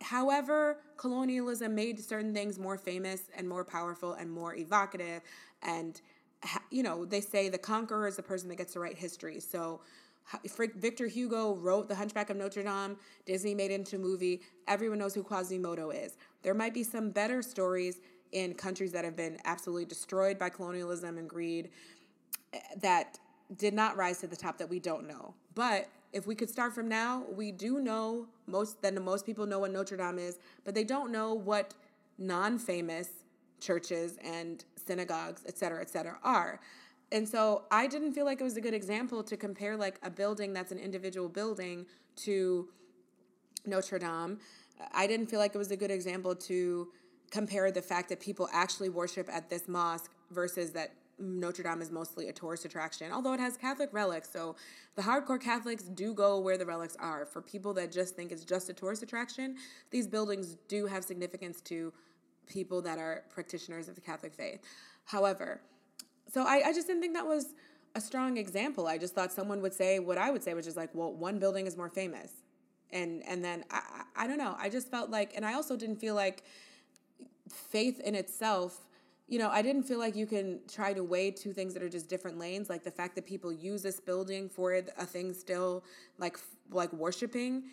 [0.00, 5.22] however, colonialism made certain things more famous and more powerful and more evocative.
[5.62, 6.00] And,
[6.70, 9.40] you know, they say the conqueror is the person that gets to write history.
[9.40, 9.80] So,
[10.76, 12.96] Victor Hugo wrote The Hunchback of Notre Dame.
[13.26, 14.42] Disney made it into a movie.
[14.66, 16.16] Everyone knows who Quasimodo is.
[16.42, 18.00] There might be some better stories
[18.32, 21.70] in countries that have been absolutely destroyed by colonialism and greed
[22.52, 23.18] eh, that
[23.56, 25.32] did not rise to the top that we don't know.
[25.54, 29.58] But if we could start from now, we do know most then most people know
[29.58, 31.74] what Notre Dame is, but they don't know what
[32.18, 33.08] non-famous
[33.60, 36.60] churches and synagogues, et cetera, et cetera, are.
[37.12, 40.10] And so I didn't feel like it was a good example to compare like a
[40.10, 42.68] building that's an individual building to
[43.64, 44.38] Notre Dame.
[44.92, 46.88] I didn't feel like it was a good example to
[47.30, 51.90] compare the fact that people actually worship at this mosque versus that Notre Dame is
[51.90, 54.30] mostly a tourist attraction, although it has Catholic relics.
[54.30, 54.56] So
[54.96, 57.24] the hardcore Catholics do go where the relics are.
[57.24, 59.56] For people that just think it's just a tourist attraction,
[59.90, 61.92] these buildings do have significance to
[62.46, 64.60] people that are practitioners of the Catholic faith.
[65.06, 65.60] However,
[66.32, 67.54] so I, I just didn't think that was
[67.94, 68.86] a strong example.
[68.86, 71.38] I just thought someone would say what I would say, which is like, well, one
[71.38, 72.30] building is more famous.
[72.90, 74.54] And and then I, I don't know.
[74.58, 76.44] I just felt like, and I also didn't feel like
[77.48, 78.85] faith in itself
[79.28, 81.88] you know, I didn't feel like you can try to weigh two things that are
[81.88, 82.70] just different lanes.
[82.70, 85.84] Like the fact that people use this building for a thing still
[86.18, 86.38] like
[86.70, 87.64] like worshiping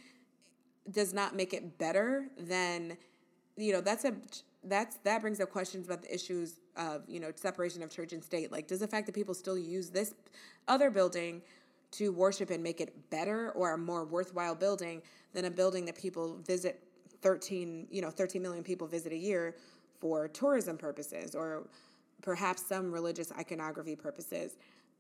[0.92, 2.98] does not make it better than,
[3.56, 4.14] you know, that's a
[4.64, 8.24] that's that brings up questions about the issues of you know separation of church and
[8.24, 8.52] state.
[8.52, 10.16] Like, does the fact that people still use this
[10.68, 11.42] other building
[11.92, 15.02] to worship and make it better or a more worthwhile building
[15.34, 16.82] than a building that people visit
[17.22, 19.56] 13 you know 13 million people visit a year
[20.04, 21.64] for tourism purposes or
[22.22, 24.58] perhaps some religious iconography purposes.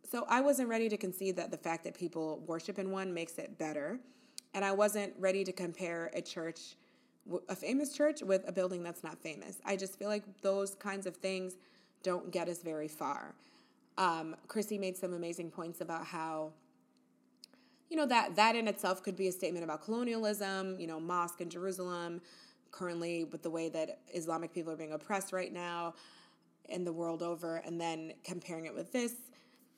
[0.09, 3.37] So I wasn't ready to concede that the fact that people worship in one makes
[3.37, 3.99] it better.
[4.53, 6.77] And I wasn't ready to compare a church,
[7.49, 9.57] a famous church, with a building that's not famous.
[9.65, 11.55] I just feel like those kinds of things
[12.01, 13.35] don't get us very far.
[13.97, 16.53] Um, Chrissy made some amazing points about how,
[17.89, 21.41] you know, that that in itself could be a statement about colonialism, you know, mosque
[21.41, 22.21] in Jerusalem,
[22.73, 25.93] currently with the way that Islamic people are being oppressed right now
[26.67, 29.13] in the world over, and then comparing it with this,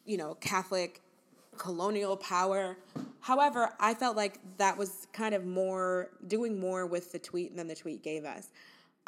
[0.05, 1.01] you know, Catholic
[1.57, 2.77] colonial power.
[3.19, 7.67] However, I felt like that was kind of more doing more with the tweet than
[7.67, 8.49] the tweet gave us.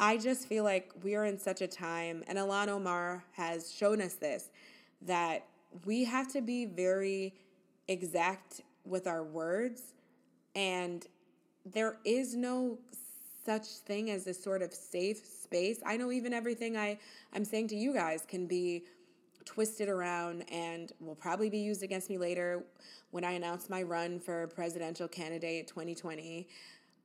[0.00, 4.00] I just feel like we are in such a time, and Ilhan Omar has shown
[4.00, 4.50] us this,
[5.02, 5.44] that
[5.84, 7.34] we have to be very
[7.88, 9.94] exact with our words,
[10.54, 11.06] and
[11.64, 12.78] there is no
[13.48, 15.80] such thing as this sort of safe space.
[15.86, 16.98] I know even everything I,
[17.32, 18.84] I'm saying to you guys can be
[19.46, 22.62] twisted around and will probably be used against me later
[23.10, 26.46] when I announce my run for presidential candidate 2020.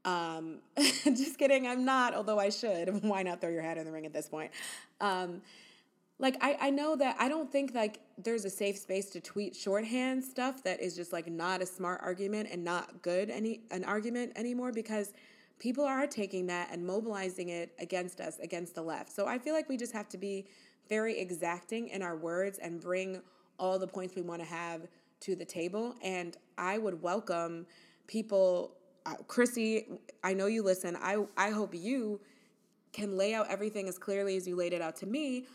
[0.04, 0.58] Um,
[1.06, 2.90] just kidding, I'm not, although I should.
[3.04, 4.52] Why not throw your hat in the ring at this point?
[5.00, 5.42] Um,
[6.20, 9.56] like I, I know that I don't think like there's a safe space to tweet
[9.56, 13.86] shorthand stuff that is just like not a smart argument and not good any an
[13.86, 15.14] argument anymore because
[15.60, 19.12] people are taking that and mobilizing it against us, against the left.
[19.12, 20.46] So I feel like we just have to be
[20.90, 23.22] very exacting in our words and bring
[23.60, 24.82] all the points we want to have
[25.22, 25.96] to the table.
[26.04, 27.66] And I would welcome
[28.08, 28.76] people,
[29.06, 29.88] uh, Chrissy,
[30.24, 30.98] I know you listen.
[31.02, 32.20] I, I hope you
[32.92, 35.46] can lay out everything as clearly as you laid it out to me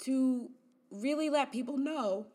[0.00, 0.50] to
[0.90, 2.26] really let people know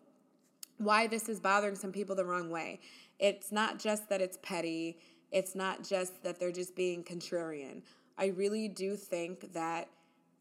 [0.78, 2.80] why this is bothering some people the wrong way.
[3.20, 4.98] It's not just that it's petty
[5.32, 7.82] it's not just that they're just being contrarian.
[8.18, 9.90] I really do think that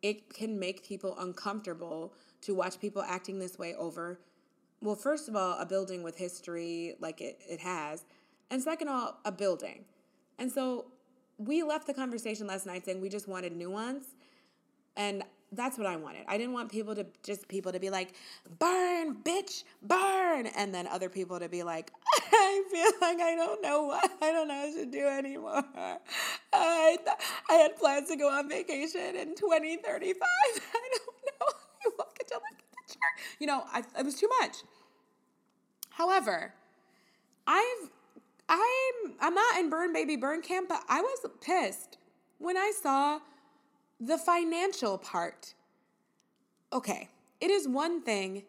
[0.03, 2.13] it can make people uncomfortable
[2.43, 4.21] to watch people acting this way over,
[4.81, 8.05] well, first of all, a building with history like it, it has,
[8.51, 9.85] and second of all, a building.
[10.39, 10.87] And so
[11.37, 14.07] we left the conversation last night saying we just wanted nuance.
[14.97, 15.23] And
[15.53, 16.23] that's what I wanted.
[16.29, 18.15] I didn't want people to just people to be like,
[18.59, 20.47] burn, bitch, burn.
[20.47, 21.91] And then other people to be like,
[22.33, 25.65] I feel like I don't know what I don't know what to do anymore.
[26.53, 27.17] I th-
[27.51, 29.85] I had plans to go on vacation in 2035.
[29.85, 31.47] I don't know.
[31.85, 32.35] You look at the
[32.89, 32.99] chart.
[33.39, 34.57] You know, I, it was too much.
[35.91, 36.53] However,
[37.47, 37.91] I've
[38.49, 41.99] I'm I'm not in burn baby burn camp, but I was pissed
[42.39, 43.21] when I saw
[44.01, 45.55] the financial part.
[46.73, 47.09] Okay,
[47.41, 48.45] it is one thing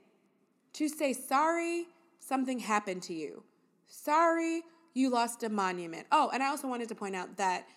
[0.73, 1.87] to say sorry,
[2.19, 3.43] something happened to you.
[3.87, 6.07] Sorry, you lost a monument.
[6.11, 7.67] Oh, and I also wanted to point out that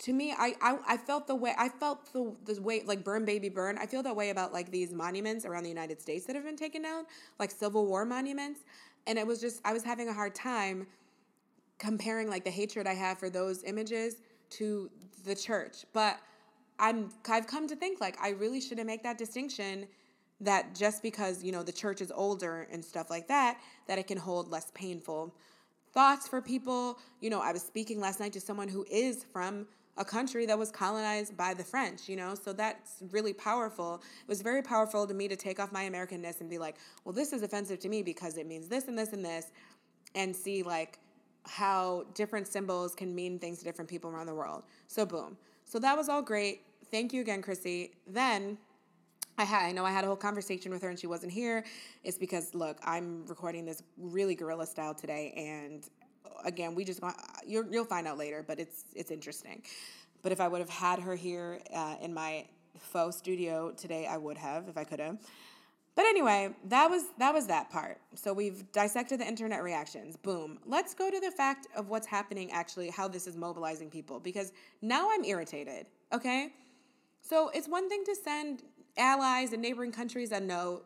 [0.00, 3.24] to me, I I, I felt the way I felt the the way like burn
[3.24, 3.78] baby burn.
[3.78, 6.56] I feel that way about like these monuments around the United States that have been
[6.56, 7.04] taken down,
[7.38, 8.60] like Civil War monuments.
[9.06, 10.86] And it was just I was having a hard time
[11.78, 14.16] comparing like the hatred I have for those images
[14.50, 14.90] to
[15.24, 15.84] the church.
[15.92, 16.18] But
[16.80, 19.86] I'm I've come to think like I really shouldn't make that distinction
[20.40, 24.06] that just because, you know, the church is older and stuff like that, that it
[24.06, 25.34] can hold less painful
[25.92, 26.98] thoughts for people.
[27.20, 29.66] You know, I was speaking last night to someone who is from
[29.98, 32.34] a country that was colonized by the French, you know?
[32.34, 33.96] So that's really powerful.
[33.96, 37.12] It was very powerful to me to take off my Americanness and be like, well,
[37.12, 39.50] this is offensive to me because it means this and this and this,
[40.14, 40.98] and see like
[41.44, 44.62] how different symbols can mean things to different people around the world.
[44.86, 45.36] So, boom.
[45.64, 46.62] So that was all great.
[46.90, 47.92] Thank you again, Chrissy.
[48.06, 48.58] Then
[49.38, 51.64] I had I know I had a whole conversation with her and she wasn't here.
[52.02, 55.88] It's because look, I'm recording this really guerrilla style today, and
[56.44, 57.00] again, we just
[57.46, 59.62] you'll you'll find out later, but it's it's interesting.
[60.22, 62.44] But if I would have had her here uh, in my
[62.78, 65.18] faux studio today, I would have if I could have.
[65.94, 67.98] But anyway, that was that was that part.
[68.14, 70.16] So we've dissected the internet reactions.
[70.16, 70.58] Boom.
[70.66, 74.52] Let's go to the fact of what's happening actually, how this is mobilizing people because
[74.82, 76.52] now I'm irritated, okay?
[77.30, 78.64] So it's one thing to send
[78.96, 80.84] allies and neighboring countries a note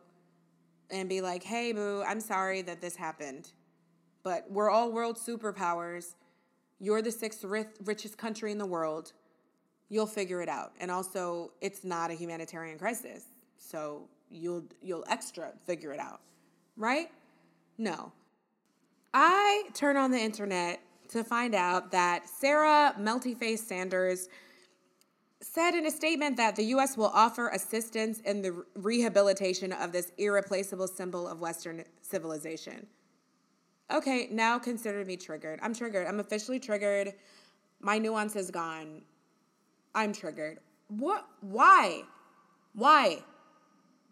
[0.91, 3.49] and be like, hey, boo, I'm sorry that this happened.
[4.21, 6.13] But we're all world superpowers.
[6.79, 7.43] You're the sixth
[7.83, 9.13] richest country in the world.
[9.89, 10.73] You'll figure it out.
[10.79, 13.23] And also, it's not a humanitarian crisis.
[13.57, 16.21] So you'll you'll extra figure it out.
[16.77, 17.07] Right?
[17.79, 18.11] No.
[19.15, 20.79] I turn on the internet
[21.09, 24.29] to find out that Sarah Melty Face Sanders
[25.53, 26.97] said in a statement that the U.S.
[26.97, 32.87] will offer assistance in the rehabilitation of this irreplaceable symbol of Western civilization.
[33.93, 35.59] Okay, now consider me triggered.
[35.61, 36.07] I'm triggered.
[36.07, 37.13] I'm officially triggered.
[37.79, 39.03] My nuance is gone.
[39.93, 40.57] I'm triggered.
[40.87, 41.27] What?
[41.41, 42.01] Why?
[42.73, 43.19] Why?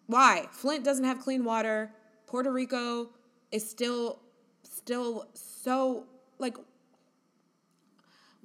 [0.05, 0.45] Why?
[0.51, 1.91] Flint doesn't have clean water.
[2.27, 3.09] Puerto Rico
[3.51, 4.19] is still,
[4.61, 6.05] still so
[6.37, 6.57] like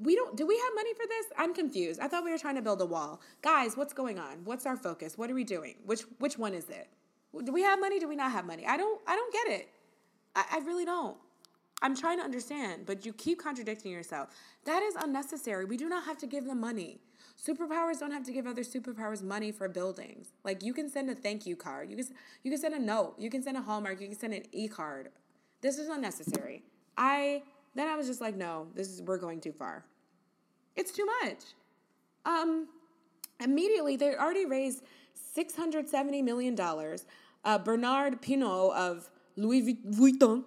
[0.01, 1.27] we don't do we have money for this?
[1.37, 2.01] I'm confused.
[2.01, 3.21] I thought we were trying to build a wall.
[3.43, 4.45] Guys what's going on?
[4.45, 5.19] What's our focus?
[5.19, 5.77] What are we doing?
[5.85, 6.89] Which which one is it?
[7.45, 7.99] Do we have money?
[7.99, 8.67] Do we not have money?
[8.67, 9.69] I don't i don't get it.
[10.37, 11.17] I, I really don't.
[11.83, 14.29] I'm trying to understand but you keep contradicting yourself.
[14.65, 15.65] That is unnecessary.
[15.65, 17.01] We do not have to give them money.
[17.37, 20.29] Superpowers don't have to give other superpowers money for buildings.
[20.45, 21.91] Like you can send a thank you card.
[21.91, 22.07] You can
[22.43, 23.15] you can send a note.
[23.19, 24.01] You can send a hallmark.
[24.01, 25.11] You can send an e-card.
[25.61, 26.63] This is unnecessary.
[26.97, 27.43] I
[27.79, 29.85] then I was just like, no, this is we're going too far.
[30.77, 31.39] It's too much.
[32.25, 32.69] Um,
[33.41, 34.83] immediately they already raised
[35.15, 37.05] six hundred seventy million dollars.
[37.45, 40.45] Uh, Bernard Pinault of Louis Vuitton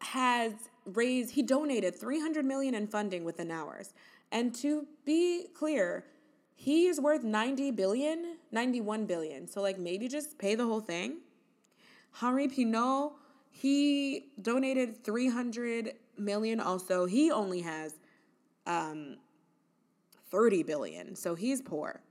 [0.00, 0.52] has
[0.86, 1.32] raised.
[1.32, 3.94] He donated three hundred million in funding within hours.
[4.30, 6.04] And to be clear,
[6.54, 9.46] he is worth 90 billion, 91 billion.
[9.46, 11.18] So like maybe just pay the whole thing.
[12.12, 13.12] Henri Pinault,
[13.50, 17.06] he donated 300 million also.
[17.06, 17.94] He only has
[18.66, 19.16] um
[20.30, 21.14] 30 billion.
[21.16, 22.02] So he's poor.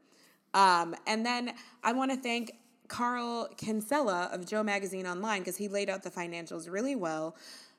[0.53, 1.53] Um, and then
[1.83, 2.53] I want to thank
[2.87, 7.35] Carl Kinsella of Joe Magazine Online because he laid out the financials really well.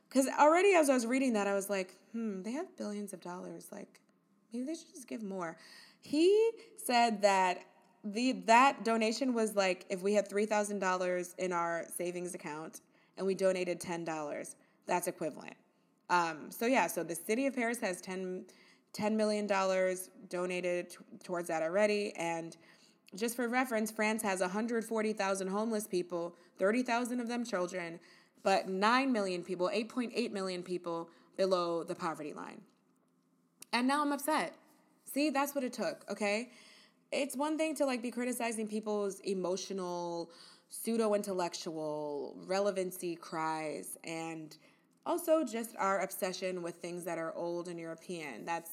[0.08, 3.20] Because already as I was reading that, I was like, hmm, they have billions of
[3.20, 3.68] dollars.
[3.72, 4.00] Like,
[4.52, 5.56] maybe they should just give more.
[6.00, 7.62] He said that
[8.04, 12.80] the that donation was like if we had three thousand dollars in our savings account
[13.16, 14.54] and we donated ten dollars,
[14.86, 15.54] that's equivalent.
[16.10, 18.44] Um, so yeah, so the city of Paris has 10,
[18.94, 19.46] $10 million
[20.28, 22.12] donated t- towards that already.
[22.16, 22.56] And
[23.14, 28.00] just for reference, France has 140,000 homeless people, 30,000 of them children,
[28.42, 32.60] but 9 million people, 8.8 million people below the poverty line.
[33.72, 34.54] And now I'm upset.
[35.04, 36.50] See, that's what it took, okay?
[37.10, 40.30] it's one thing to like be criticizing people's emotional,
[40.68, 44.56] pseudo intellectual relevancy cries and
[45.08, 48.44] also just our obsession with things that are old and European.
[48.44, 48.70] That's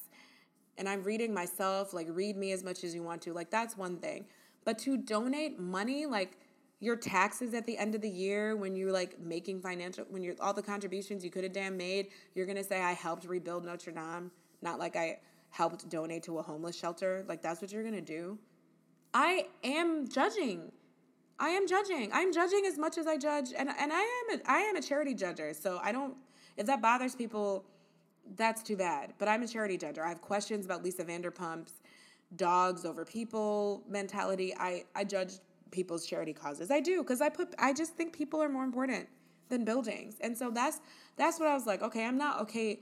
[0.78, 3.34] and I'm reading myself, like read me as much as you want to.
[3.34, 4.26] Like that's one thing.
[4.66, 6.38] But to donate money, like
[6.82, 10.36] your taxes at the end of the year when you're like making financial when you're
[10.42, 13.92] all the contributions you could have damn made, you're gonna say I helped rebuild Notre
[13.92, 14.30] Dame,
[14.62, 15.20] not like I
[15.52, 17.24] helped donate to a homeless shelter.
[17.30, 18.38] Like that's what you're gonna do.
[19.14, 20.74] I am judging.
[21.40, 22.12] I am judging.
[22.14, 24.82] I'm judging as much as I judge, and and I am a, I am a
[24.82, 25.56] charity judger.
[25.56, 26.16] So I don't.
[26.58, 27.66] If that bothers people,
[28.36, 29.14] that's too bad.
[29.18, 30.00] But I'm a charity judger.
[30.00, 31.74] I have questions about Lisa Vanderpump's
[32.36, 34.54] dogs over people mentality.
[34.58, 35.34] I I judge
[35.72, 36.72] people's charity causes.
[36.72, 39.08] I do because I put I just think people are more important
[39.50, 40.80] than buildings, and so that's
[41.18, 41.82] that's what I was like.
[41.82, 42.80] Okay, I'm not okay.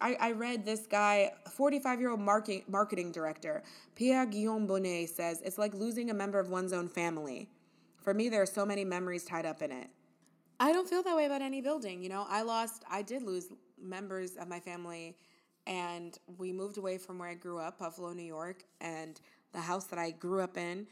[0.00, 3.62] I, I read this guy, 45 year old marketing, marketing director,
[3.94, 7.48] Pierre Guillaume Bonnet, says it's like losing a member of one's own family.
[8.02, 9.88] For me, there are so many memories tied up in it.
[10.60, 12.02] I don't feel that way about any building.
[12.02, 13.48] You know, I lost, I did lose
[13.80, 15.16] members of my family,
[15.66, 19.20] and we moved away from where I grew up, Buffalo, New York, and
[19.52, 20.86] the house that I grew up in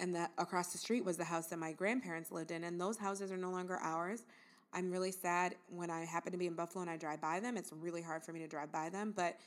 [0.00, 2.96] and that across the street was the house that my grandparents lived in, and those
[2.96, 4.24] houses are no longer ours.
[4.72, 7.56] I'm really sad when I happen to be in Buffalo and I drive by them.
[7.56, 9.38] It's really hard for me to drive by them, but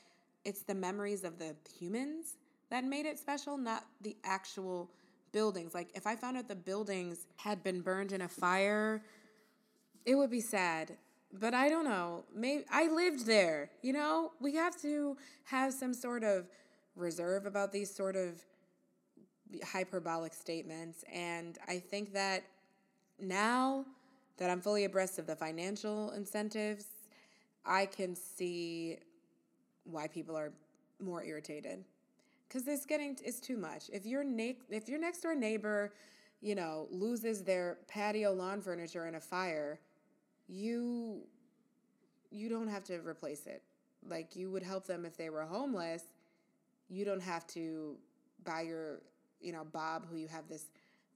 [0.46, 2.36] it's the memories of the humans
[2.70, 4.90] that made it special, not the actual
[5.34, 5.74] buildings.
[5.74, 9.04] Like if I found out the buildings had been burned in a fire,
[10.08, 10.98] it would be sad.
[11.34, 12.24] But I don't know.
[12.34, 14.32] Maybe I lived there, you know?
[14.40, 16.48] We have to have some sort of
[16.96, 18.42] reserve about these sort of
[19.64, 22.44] hyperbolic statements and I think that
[23.20, 23.86] now
[24.38, 26.86] that I'm fully abreast of the financial incentives,
[27.66, 28.98] I can see
[29.86, 30.52] why people are
[31.00, 31.84] more irritated
[32.48, 33.90] because it's getting it's too much.
[33.92, 35.94] If your na- if your next door neighbor,
[36.42, 39.80] you know, loses their patio lawn furniture in a fire,
[40.48, 41.22] you
[42.30, 43.64] you don't have to replace it.
[44.08, 46.04] Like you would help them if they were homeless.
[46.90, 47.96] You don't have to
[48.44, 49.02] buy your,
[49.42, 50.66] you know, Bob who you have this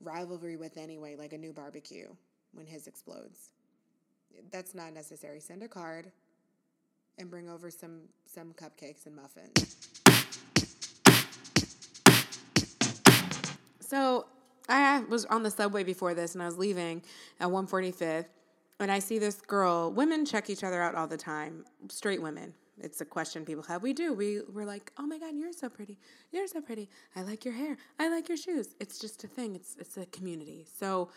[0.02, 2.08] rivalry with anyway, like a new barbecue
[2.54, 3.52] when his explodes.
[4.52, 5.40] That's not necessary.
[5.40, 6.12] Send a card
[7.18, 9.76] and bring over some some cupcakes and muffins.
[13.80, 14.26] So
[14.70, 17.02] I was on the subway before this and I was leaving
[17.42, 18.26] at 145th
[18.82, 22.54] and I see this girl, women check each other out all the time, straight women.
[22.80, 23.84] It's a question people have.
[23.84, 24.14] We do.
[24.14, 26.00] We we're like, "Oh my god, you're so pretty.
[26.32, 26.90] You're so pretty.
[27.16, 27.78] I like your hair.
[28.00, 29.56] I like your shoes." It's just a thing.
[29.56, 30.66] It's it's a community.
[30.80, 31.10] So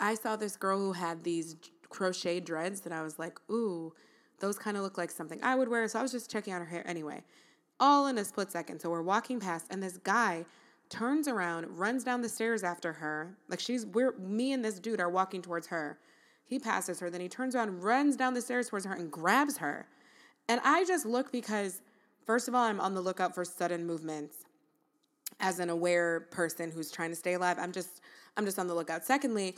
[0.00, 1.56] I saw this girl who had these
[1.88, 3.92] crochet dreads that I was like, ooh,
[4.40, 5.86] those kind of look like something I would wear.
[5.88, 7.24] So I was just checking out her hair anyway,
[7.80, 8.80] all in a split second.
[8.80, 10.44] So we're walking past, and this guy
[10.88, 13.36] turns around, runs down the stairs after her.
[13.48, 15.98] Like she's, we're, me and this dude are walking towards her.
[16.48, 19.58] He passes her, then he turns around, runs down the stairs towards her, and grabs
[19.58, 19.86] her.
[20.48, 21.82] And I just look because,
[22.24, 24.38] first of all, I'm on the lookout for sudden movements.
[25.40, 28.00] As an aware person who's trying to stay alive, I'm just,
[28.36, 29.04] I'm just on the lookout.
[29.04, 29.56] Secondly,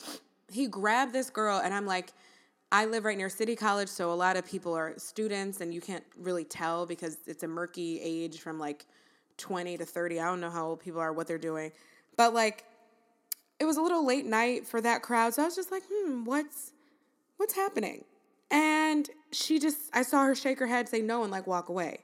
[0.53, 2.13] he grabbed this girl, and I'm like,
[2.73, 5.81] I live right near City College, so a lot of people are students, and you
[5.81, 8.85] can't really tell because it's a murky age from like
[9.39, 10.19] 20 to 30.
[10.19, 11.71] I don't know how old people are, what they're doing.
[12.17, 12.65] But like,
[13.61, 16.25] it was a little late night for that crowd, so I was just like, hmm,
[16.25, 16.73] what's
[17.41, 18.05] what's happening?
[18.51, 22.01] And she just, I saw her shake her head, say no, and like walk away.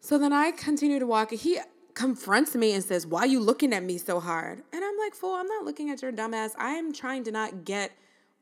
[0.00, 1.32] So then I continue to walk.
[1.32, 1.58] He
[1.94, 4.62] confronts me and says, Why are you looking at me so hard?
[4.72, 6.50] And I'm like, Fool, I'm not looking at your dumbass.
[6.56, 7.90] I'm trying to not get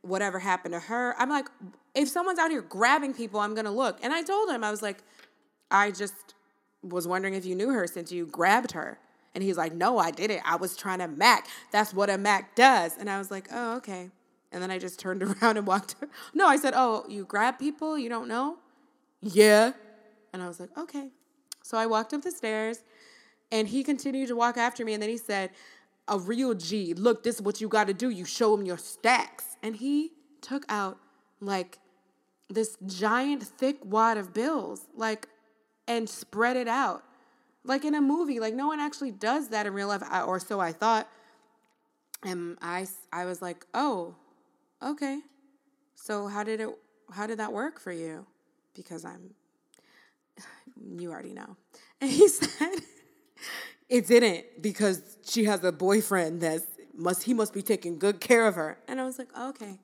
[0.02, 1.14] whatever happened to her.
[1.18, 1.46] I'm like,
[1.94, 3.98] if someone's out here grabbing people, I'm gonna look.
[4.02, 5.02] And I told him, I was like,
[5.70, 6.34] I just
[6.82, 8.98] was wondering if you knew her since you grabbed her.
[9.34, 10.42] And he's like, No, I didn't.
[10.44, 11.48] I was trying to Mac.
[11.70, 12.98] That's what a Mac does.
[12.98, 14.10] And I was like, Oh, okay.
[14.54, 15.96] And then I just turned around and walked.
[16.32, 17.98] No, I said, Oh, you grab people?
[17.98, 18.56] You don't know?
[19.20, 19.72] Yeah.
[20.32, 21.10] And I was like, Okay.
[21.62, 22.84] So I walked up the stairs
[23.50, 24.94] and he continued to walk after me.
[24.94, 25.50] And then he said,
[26.08, 28.08] A real G, look, this is what you got to do.
[28.08, 29.56] You show him your stacks.
[29.62, 30.98] And he took out
[31.40, 31.78] like
[32.48, 35.28] this giant, thick wad of bills, like,
[35.88, 37.02] and spread it out.
[37.64, 40.60] Like in a movie, like no one actually does that in real life, or so
[40.60, 41.08] I thought.
[42.22, 44.14] And I, I was like, oh,
[44.82, 45.20] okay.
[45.94, 46.68] So how did it,
[47.12, 48.26] how did that work for you?
[48.74, 49.34] Because I'm,
[50.98, 51.56] you already know.
[52.00, 52.80] And he said,
[53.88, 56.62] it didn't because she has a boyfriend that
[56.94, 58.78] must he must be taking good care of her.
[58.88, 59.78] And I was like, oh, okay.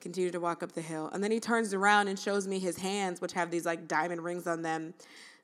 [0.00, 1.10] Continue to walk up the hill.
[1.12, 4.22] And then he turns around and shows me his hands, which have these like diamond
[4.24, 4.94] rings on them.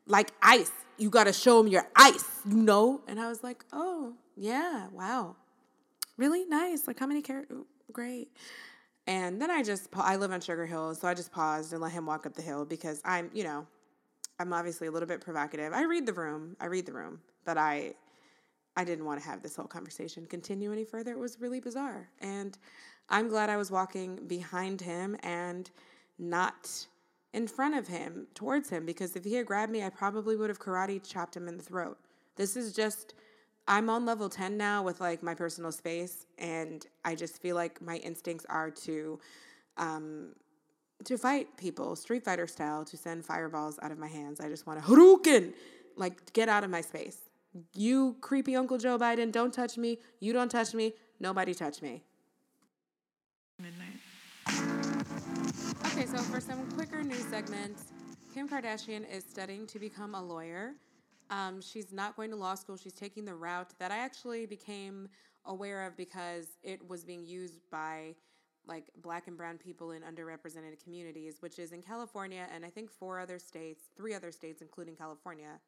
[0.07, 0.71] like ice.
[0.99, 3.03] You got to show them your ice, you know?
[3.09, 5.37] And I was like, oh, yeah, wow.
[6.17, 6.87] Really nice.
[6.87, 7.65] Like, how many characters?
[7.93, 8.28] Great.
[9.07, 11.93] And then I just, I live on Sugar Hill, so I just paused and let
[11.93, 13.66] him walk up the hill because I'm, you know,
[14.41, 15.72] I'm obviously a little bit provocative.
[15.72, 16.57] I read the room.
[16.59, 17.95] I read the room, but I
[18.76, 21.12] I didn't want to have this whole conversation continue any further.
[21.12, 22.09] It was really bizarre.
[22.20, 22.59] And
[23.09, 25.70] I'm glad I was walking behind him and
[26.18, 26.87] not
[27.32, 30.51] in front of him, towards him, because if he had grabbed me, I probably would
[30.51, 31.99] have karate chopped him in the throat.
[32.37, 33.14] This is just,
[33.67, 37.81] I'm on level 10 now with like my personal space, and I just feel like
[37.81, 39.19] my instincts are to,
[39.79, 40.35] um,
[41.05, 44.41] to fight people, Street Fighter style, to send fireballs out of my hands.
[44.41, 45.55] I just want to Hadouken,
[45.97, 47.19] like get out of my space.
[47.75, 49.99] You creepy Uncle Joe Biden, don't touch me.
[50.21, 50.95] You don't touch me.
[51.21, 52.03] Nobody touch me.
[53.61, 54.01] Midnight.
[55.87, 57.85] Okay, so for some quicker news segments,
[58.35, 60.73] Kim Kardashian is studying to become a lawyer.
[61.31, 62.77] Um, she's not going to law school.
[62.77, 65.09] She's taking the route that I actually became
[65.47, 68.14] aware of because it was being used by
[68.66, 72.91] like black and brown people in underrepresented communities, which is in California and I think
[72.91, 75.61] four other states, three other states, including California.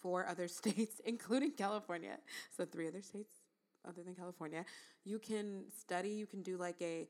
[0.00, 2.18] Four other states, including California.
[2.56, 3.40] So three other states
[3.86, 4.64] other than California.
[5.04, 7.08] You can study, you can do like a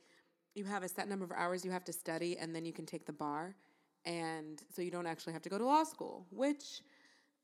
[0.55, 2.87] you have a set number of hours you have to study and then you can
[2.87, 3.57] take the bar
[4.05, 6.83] and so you don't actually have to go to law school which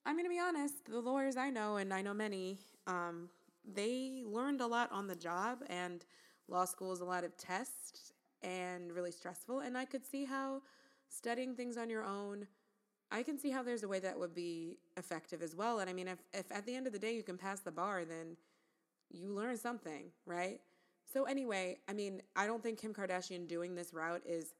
[0.06, 3.28] i'm going to be honest the lawyers i know and i know many um,
[3.74, 6.04] they learned a lot on the job and
[6.48, 10.62] law school is a lot of tests and really stressful and i could see how
[11.08, 12.46] studying things on your own
[13.10, 15.92] i can see how there's a way that would be effective as well and i
[15.92, 18.36] mean if, if at the end of the day you can pass the bar then
[19.10, 20.60] you learn something right?
[21.12, 24.54] So anyway, I mean, I don't think Kim Kardashian doing this route is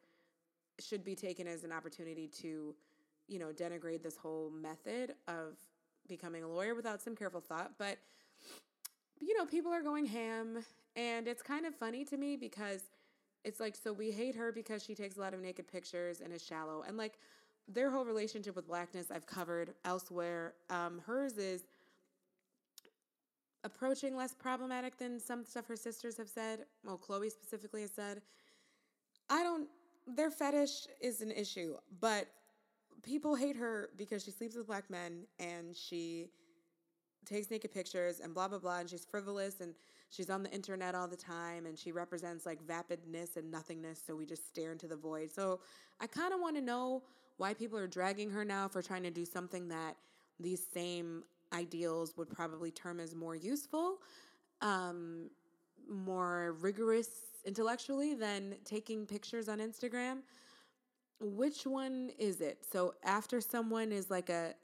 [0.80, 2.74] should be taken as an opportunity to,
[3.30, 5.56] you know, denigrate this whole method of
[6.08, 7.96] becoming a lawyer without some careful thought, but
[9.20, 10.64] you know, people are going ham
[10.96, 12.82] and it's kind of funny to me because
[13.44, 16.32] it's like so we hate her because she takes a lot of naked pictures and
[16.32, 17.18] is shallow and like
[17.68, 20.54] their whole relationship with blackness I've covered elsewhere.
[20.68, 21.62] Um, hers is
[23.62, 26.64] approaching less problematic than some stuff her sisters have said.
[26.84, 28.22] Well, Khloé specifically has said.
[29.28, 29.68] I don't,
[30.08, 32.26] their fetish is an issue, but
[33.02, 36.28] people hate her because she sleeps with black men and she
[37.26, 38.78] takes naked pictures and blah, blah, blah.
[38.78, 39.74] And she's frivolous and
[40.10, 44.00] she's on the internet all the time and she represents like vapidness and nothingness.
[44.04, 45.30] So we just stare into the void.
[45.30, 45.60] So
[46.00, 47.02] I kind of want to know
[47.36, 49.96] why people are dragging her now for trying to do something that
[50.38, 51.22] these same
[51.52, 53.98] ideals would probably term as more useful,
[54.60, 55.30] um,
[55.88, 57.08] more rigorous
[57.44, 60.18] intellectually than taking pictures on Instagram.
[61.20, 62.64] Which one is it?
[62.70, 64.54] So after someone is like a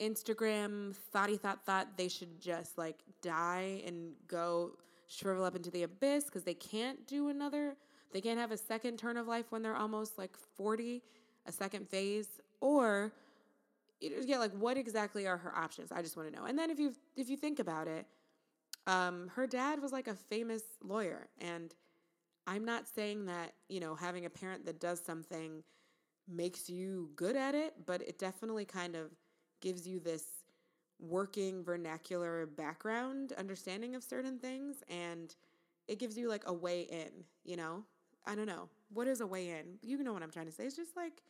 [0.00, 4.72] Instagram thoughty thought thought they should just like die and go
[5.06, 7.76] shrivel up into the abyss because they can't do another
[8.12, 11.02] they can't have a second turn of life when they're almost like 40
[11.46, 13.12] a second phase or
[14.00, 15.92] yeah, like what exactly are her options?
[15.92, 16.46] I just want to know.
[16.46, 18.06] And then if you if you think about it,
[18.86, 21.72] um, her dad was like a famous lawyer, and
[22.46, 25.62] I'm not saying that you know having a parent that does something
[26.28, 29.10] makes you good at it, but it definitely kind of
[29.60, 30.24] gives you this
[31.00, 35.34] working vernacular background understanding of certain things, and
[35.88, 37.24] it gives you like a way in.
[37.44, 37.84] You know,
[38.26, 39.78] I don't know what is a way in.
[39.82, 40.64] You know what I'm trying to say?
[40.64, 41.22] It's just like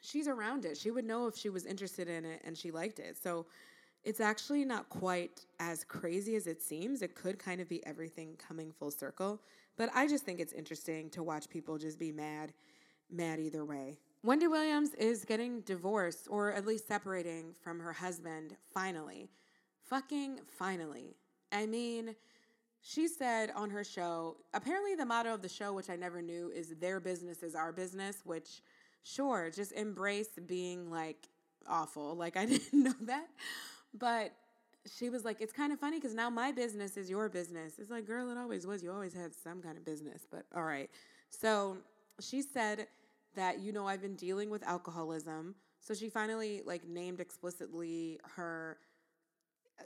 [0.00, 0.76] she's around it.
[0.76, 3.16] She would know if she was interested in it and she liked it.
[3.16, 3.46] So
[4.04, 7.02] it's actually not quite as crazy as it seems.
[7.02, 9.40] It could kind of be everything coming full circle.
[9.76, 12.52] But I just think it's interesting to watch people just be mad,
[13.10, 13.98] mad either way.
[14.22, 19.28] Wendy Williams is getting divorced or at least separating from her husband finally.
[19.84, 21.16] Fucking finally.
[21.52, 22.14] I mean,
[22.80, 26.50] she said on her show, apparently the motto of the show, which I never knew,
[26.54, 28.62] is their business is our business, which
[29.02, 31.28] sure, just embrace being like
[31.68, 32.14] awful.
[32.18, 33.28] Like I didn't know that.
[33.94, 34.32] But
[34.96, 37.78] she was like, it's kind of funny because now my business is your business.
[37.78, 38.82] It's like, girl, it always was.
[38.82, 40.26] You always had some kind of business.
[40.30, 40.90] But all right.
[41.30, 41.76] So
[42.20, 42.86] she said
[43.34, 45.54] that, you know, I've been dealing with alcoholism.
[45.80, 48.78] So she finally like named explicitly her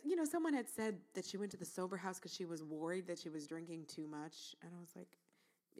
[0.03, 2.63] you know, someone had said that she went to the sober house because she was
[2.63, 4.55] worried that she was drinking too much.
[4.63, 5.19] And I was like,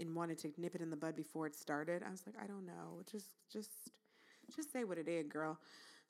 [0.01, 2.03] and wanted to nip it in the bud before it started.
[2.07, 3.03] I was like, I don't know.
[3.11, 3.71] Just just
[4.55, 5.59] just say what it is, girl.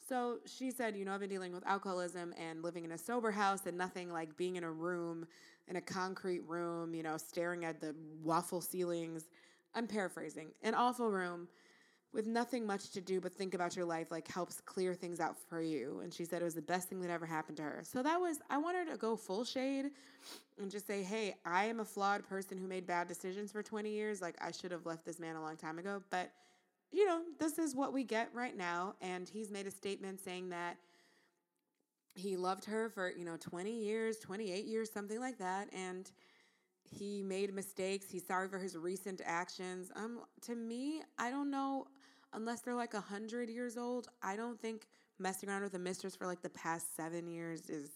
[0.08, 3.30] So she said, you know, I've been dealing with alcoholism and living in a sober
[3.30, 5.26] house and nothing like being in a room,
[5.68, 9.24] in a concrete room, you know, staring at the waffle ceilings.
[9.74, 10.48] I'm paraphrasing.
[10.62, 11.48] An awful room.
[12.12, 15.36] with nothing much to do but think about your life, like helps clear things out
[15.48, 16.00] for you.
[16.02, 17.82] And she said it was the best thing that ever happened to her.
[17.84, 19.90] So that was, I want her to go full shade
[20.60, 23.90] and just say, hey, I am a flawed person who made bad decisions for 20
[23.90, 24.20] years.
[24.20, 26.02] Like, I should have left this man a long time ago.
[26.10, 26.30] But,
[26.90, 28.94] you know, this is what we get right now.
[29.00, 30.76] And he's made a statement saying that
[32.14, 35.68] he loved her for, you know, 20 years, 28 years, something like that.
[35.72, 36.10] And,
[36.92, 38.06] he made mistakes.
[38.10, 39.90] He's sorry for his recent actions.
[39.96, 41.86] Um, to me, I don't know
[42.34, 44.08] unless they're like a hundred years old.
[44.22, 44.86] I don't think
[45.18, 47.90] messing around with a mistress for like the past seven years is.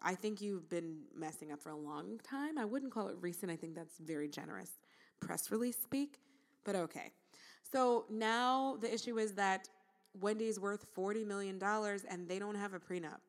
[0.00, 2.56] I think you've been messing up for a long time.
[2.56, 3.52] I wouldn't call it recent.
[3.52, 4.70] I think that's very generous
[5.20, 6.20] press release speak,
[6.64, 7.12] but okay.
[7.62, 9.68] So now the issue is that
[10.20, 13.20] Wendy's worth $40 million and they don't have a prenup.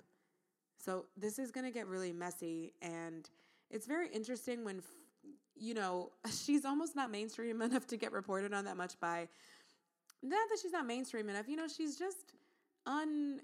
[0.77, 2.73] So this is going to get really messy.
[2.81, 3.29] And
[3.69, 4.81] it's very interesting when,
[5.55, 9.27] you know, she's almost not mainstream enough to get reported on that much by
[10.23, 12.33] not that she's not mainstream enough, you know, she's just
[12.85, 13.41] un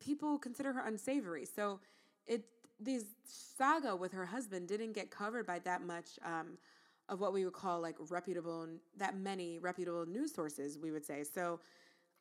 [0.00, 1.44] people consider her unsavory.
[1.44, 1.80] So
[2.26, 2.44] it
[2.78, 6.58] this saga with her husband didn't get covered by that much um,
[7.08, 8.66] of what we would call like reputable
[8.98, 11.24] that many reputable news sources we would say.
[11.24, 11.60] So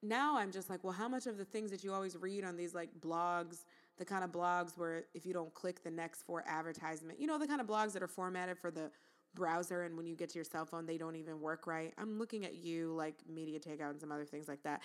[0.02, 2.56] now I'm just like, well, how much of the things that you always read on
[2.56, 3.66] these like blogs,
[3.98, 7.38] the kind of blogs where if you don't click the next for advertisement, you know,
[7.38, 8.92] the kind of blogs that are formatted for the
[9.36, 11.94] browser and when you get to your cell phone they don't even work right.
[11.98, 14.82] I'm looking at you like MediaTakeOut and some other things like that.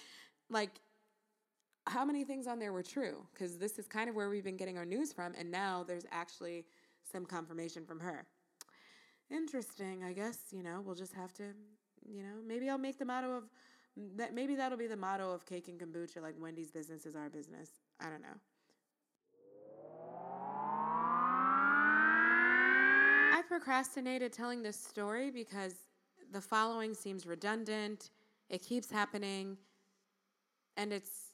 [0.50, 0.70] Like
[1.86, 3.24] how many things on there were true?
[3.32, 6.04] Because this is kind of where we've been getting our news from and now there's
[6.10, 6.66] actually
[7.10, 8.26] some confirmation from her.
[9.30, 11.44] Interesting i guess you know we'll just have to
[12.04, 13.44] you know maybe i'll make the motto of
[14.16, 17.28] that maybe that'll be the motto of cake and kombucha like wendy's business is our
[17.28, 17.70] business.
[18.00, 18.40] I don't know
[23.50, 25.74] procrastinated telling this story because
[26.32, 28.10] the following seems redundant,
[28.48, 29.56] it keeps happening,
[30.76, 31.32] and it's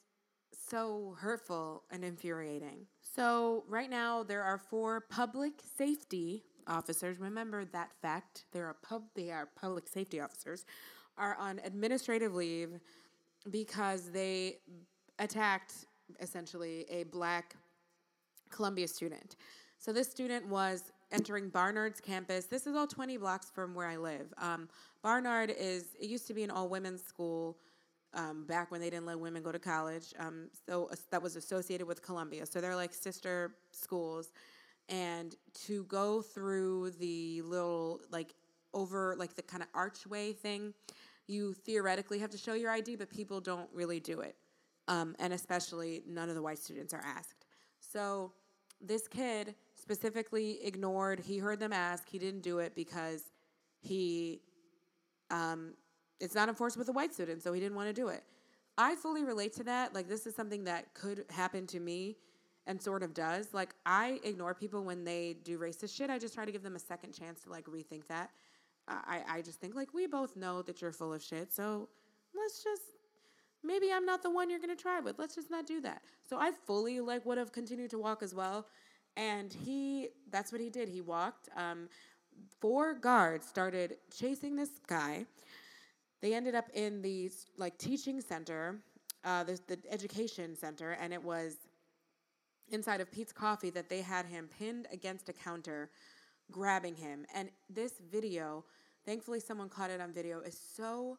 [0.51, 2.87] so hurtful and infuriating.
[3.03, 7.19] So, right now, there are four public safety officers.
[7.19, 8.45] Remember that fact.
[8.51, 10.65] There are pub, they are public safety officers,
[11.19, 12.79] are on administrative leave
[13.51, 14.57] because they
[15.19, 15.85] attacked
[16.19, 17.55] essentially a black
[18.49, 19.35] Columbia student.
[19.77, 22.45] So this student was entering Barnard's campus.
[22.45, 24.33] This is all 20 blocks from where I live.
[24.37, 24.67] Um,
[25.01, 27.57] Barnard is, it used to be an all women's school
[28.13, 30.13] um, back when they didn't let women go to college.
[30.19, 32.45] Um, so uh, that was associated with Columbia.
[32.45, 34.31] So they're like sister schools.
[34.89, 35.35] And
[35.65, 38.33] to go through the little, like,
[38.73, 40.73] over, like, the kind of archway thing,
[41.27, 44.35] you theoretically have to show your ID, but people don't really do it.
[44.87, 47.45] Um, and especially none of the white students are asked.
[47.79, 48.31] So
[48.79, 49.55] this kid
[49.87, 51.21] specifically ignored.
[51.21, 52.09] He heard them ask.
[52.09, 53.31] He didn't do it because
[53.79, 54.41] he,
[55.31, 55.75] um,
[56.19, 58.21] it's not enforced with a white student, so he didn't want to do it.
[58.77, 59.95] I fully relate to that.
[59.95, 62.17] Like, this is something that could happen to me
[62.65, 63.53] and sort of does.
[63.53, 66.09] Like, I ignore people when they do racist shit.
[66.09, 68.31] I just try to give them a second chance to, like, rethink that.
[68.89, 71.87] I, I just think, like, we both know that you're full of shit, so
[72.35, 72.83] let's just
[73.63, 75.19] maybe I'm not the one you're gonna try with.
[75.19, 76.01] Let's just not do that.
[76.27, 78.67] So I fully like would have continued to walk as well.
[79.17, 80.87] And he, that's what he did.
[80.87, 81.49] He walked.
[81.57, 81.89] Um,
[82.61, 85.25] four guards started chasing this guy.
[86.21, 88.77] They ended up in the like teaching center,
[89.25, 91.57] uh, the, the education center, and it was
[92.69, 95.89] inside of Peet's Coffee that they had him pinned against a counter,
[96.51, 97.25] grabbing him.
[97.33, 98.65] And this video,
[99.05, 101.17] thankfully, someone caught it on video, is so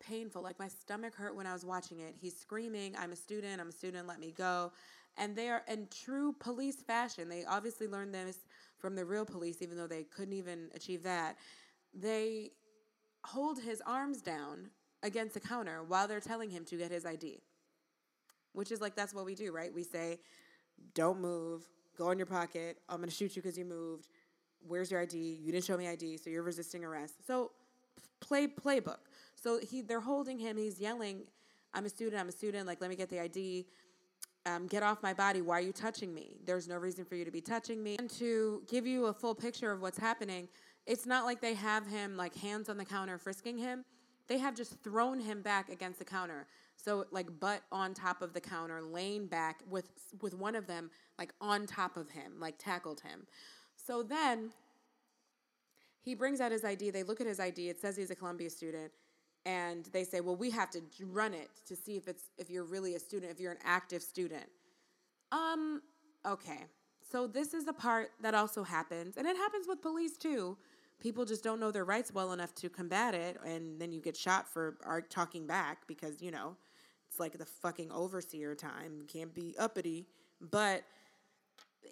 [0.00, 0.42] painful.
[0.42, 2.14] Like my stomach hurt when I was watching it.
[2.20, 4.72] He's screaming, I'm a student, I'm a student, let me go.
[5.16, 7.28] And they are in true police fashion.
[7.28, 8.38] They obviously learned this
[8.78, 11.36] from the real police, even though they couldn't even achieve that.
[11.94, 12.50] They
[13.24, 14.70] hold his arms down
[15.02, 17.40] against the counter while they're telling him to get his ID.
[18.52, 19.72] Which is like, that's what we do, right?
[19.72, 20.18] We say,
[20.94, 21.62] don't move,
[21.96, 24.08] go in your pocket, I'm gonna shoot you because you moved.
[24.66, 25.16] Where's your ID?
[25.16, 27.26] You didn't show me ID, so you're resisting arrest.
[27.26, 27.52] So,
[28.20, 28.98] play playbook.
[29.34, 30.56] So he, they're holding him.
[30.56, 31.22] He's yelling,
[31.72, 32.20] "I'm a student.
[32.20, 32.66] I'm a student.
[32.66, 33.66] Like, let me get the ID
[34.46, 35.42] um, get off my body.
[35.42, 36.36] Why are you touching me?
[36.44, 37.96] There's no reason for you to be touching me.
[37.98, 40.48] And to give you a full picture of what's happening,
[40.86, 43.84] it's not like they have him like hands on the counter frisking him.
[44.28, 46.46] They have just thrown him back against the counter.
[46.76, 49.86] So like butt on top of the counter, laying back with
[50.20, 53.26] with one of them like on top of him, like tackled him.
[53.74, 54.50] So then
[56.02, 56.90] he brings out his ID.
[56.90, 57.68] They look at his ID.
[57.68, 58.92] It says he's a Columbia student
[59.46, 62.64] and they say, "Well, we have to run it to see if it's if you're
[62.64, 64.44] really a student, if you're an active student."
[65.32, 65.80] Um,
[66.26, 66.66] okay.
[67.10, 70.58] So this is the part that also happens, and it happens with police too,
[71.00, 74.16] people just don't know their rights well enough to combat it and then you get
[74.16, 74.76] shot for
[75.10, 76.56] talking back because you know
[77.08, 79.02] it's like the fucking overseer time.
[79.08, 80.06] Can't be uppity.
[80.40, 80.82] But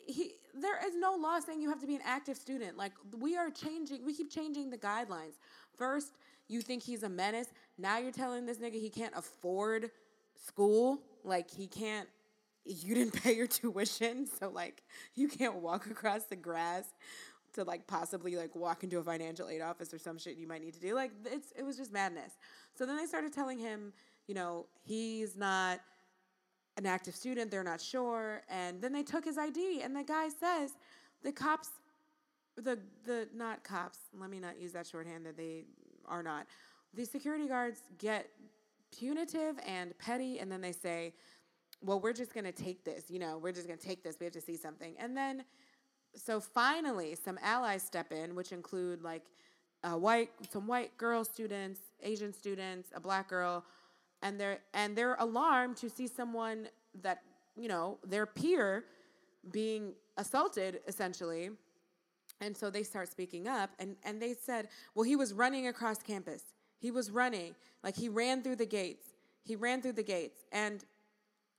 [0.07, 2.77] he there is no law saying you have to be an active student.
[2.77, 5.39] Like we are changing we keep changing the guidelines
[5.77, 6.13] first
[6.49, 7.49] you think he's a menace
[7.79, 9.91] now you're telling this nigga he can't afford
[10.37, 12.09] school like he can't
[12.65, 14.83] you didn't pay your tuition so like
[15.15, 16.85] you can't walk across the grass
[17.55, 20.63] to like possibly like walk into a financial aid office or some shit you might
[20.63, 20.95] need to do.
[20.95, 22.33] Like it's it was just madness.
[22.77, 23.93] So then they started telling him,
[24.27, 25.81] you know, he's not
[26.77, 30.29] an active student, they're not sure, and then they took his ID and the guy
[30.29, 30.73] says
[31.23, 31.71] the cops
[32.57, 35.65] the the not cops, let me not use that shorthand that they
[36.07, 36.47] are not.
[36.95, 38.31] The security guards get
[38.97, 41.15] punitive and petty and then they say,
[41.83, 44.17] "Well, we're just going to take this, you know, we're just going to take this.
[44.21, 45.45] We have to see something." And then
[46.17, 49.25] so finally, some allies step in, which include like
[49.83, 53.65] a white, some white girl students, Asian students, a black girl,
[54.23, 56.69] and they're and they're alarmed to see someone
[57.03, 57.23] that
[57.57, 58.85] you know their peer
[59.51, 61.51] being assaulted essentially.
[62.45, 66.03] And so they start speaking up, and, and they said, well, he was running across
[66.03, 66.43] campus.
[66.79, 69.07] He was running, like he ran through the gates.
[69.45, 70.41] He ran through the gates.
[70.53, 70.85] And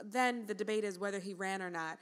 [0.03, 1.97] then the debate is whether he ran or not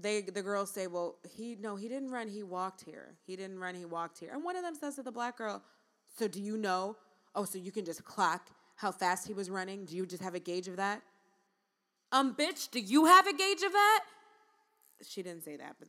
[0.00, 2.28] they the girls say, "Well, he no, he didn't run.
[2.28, 3.16] He walked here.
[3.26, 3.74] He didn't run.
[3.74, 5.62] He walked here." And one of them says to the black girl,
[6.18, 6.96] "So do you know?
[7.34, 9.84] Oh, so you can just clock how fast he was running?
[9.84, 11.02] Do you just have a gauge of that?"
[12.12, 14.04] Um, bitch, do you have a gauge of that?
[15.02, 15.88] She didn't say that, but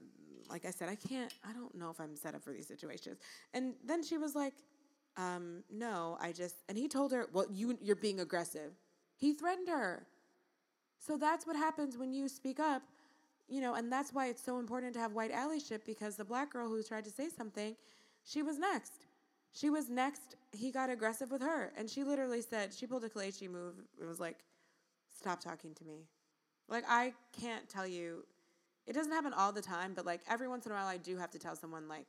[0.49, 1.33] like I said, I can't.
[1.47, 3.17] I don't know if I'm set up for these situations.
[3.53, 4.53] And then she was like,
[5.17, 8.73] um, "No, I just." And he told her, "Well, you you're being aggressive."
[9.15, 10.05] He threatened her.
[10.99, 12.81] So that's what happens when you speak up
[13.47, 16.51] you know, and that's why it's so important to have white allyship because the black
[16.51, 17.75] girl who tried to say something,
[18.23, 18.93] she was next.
[19.53, 20.35] She was next.
[20.51, 21.71] He got aggressive with her.
[21.77, 23.75] And she literally said, she pulled a Kalechi move.
[23.99, 24.39] It was like,
[25.17, 26.07] stop talking to me.
[26.67, 28.25] Like, I can't tell you,
[28.87, 31.17] it doesn't happen all the time, but like every once in a while, I do
[31.17, 32.05] have to tell someone, like,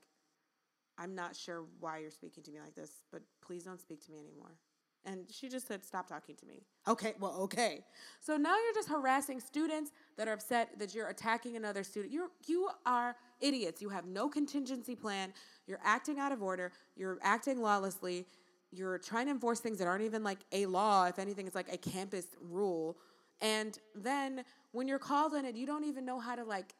[0.97, 4.13] I'm not sure why you're speaking to me like this, but please don't speak to
[4.13, 4.57] me anymore.
[5.05, 6.63] And she just said, Stop talking to me.
[6.87, 7.85] Okay, well, okay.
[8.21, 12.13] So now you're just harassing students that are upset that you're attacking another student.
[12.13, 13.81] You're, you are idiots.
[13.81, 15.33] You have no contingency plan.
[15.67, 16.73] You're acting out of order.
[16.97, 18.27] You're acting lawlessly.
[18.71, 21.07] You're trying to enforce things that aren't even like a law.
[21.07, 22.99] If anything, it's like a campus rule.
[23.41, 26.75] And then when you're called on it, you don't even know how to like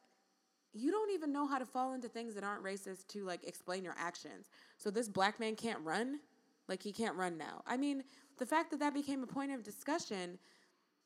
[0.73, 3.83] you don't even know how to fall into things that aren't racist to like explain
[3.83, 4.49] your actions.
[4.77, 6.19] So this black man can't run.
[6.67, 7.63] Like he can't run now.
[7.65, 8.03] I mean,
[8.37, 10.37] the fact that that became a point of discussion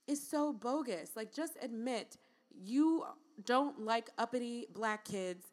[0.07, 1.11] is so bogus.
[1.15, 2.17] Like just admit
[2.53, 3.05] you
[3.45, 5.45] don't like uppity black kids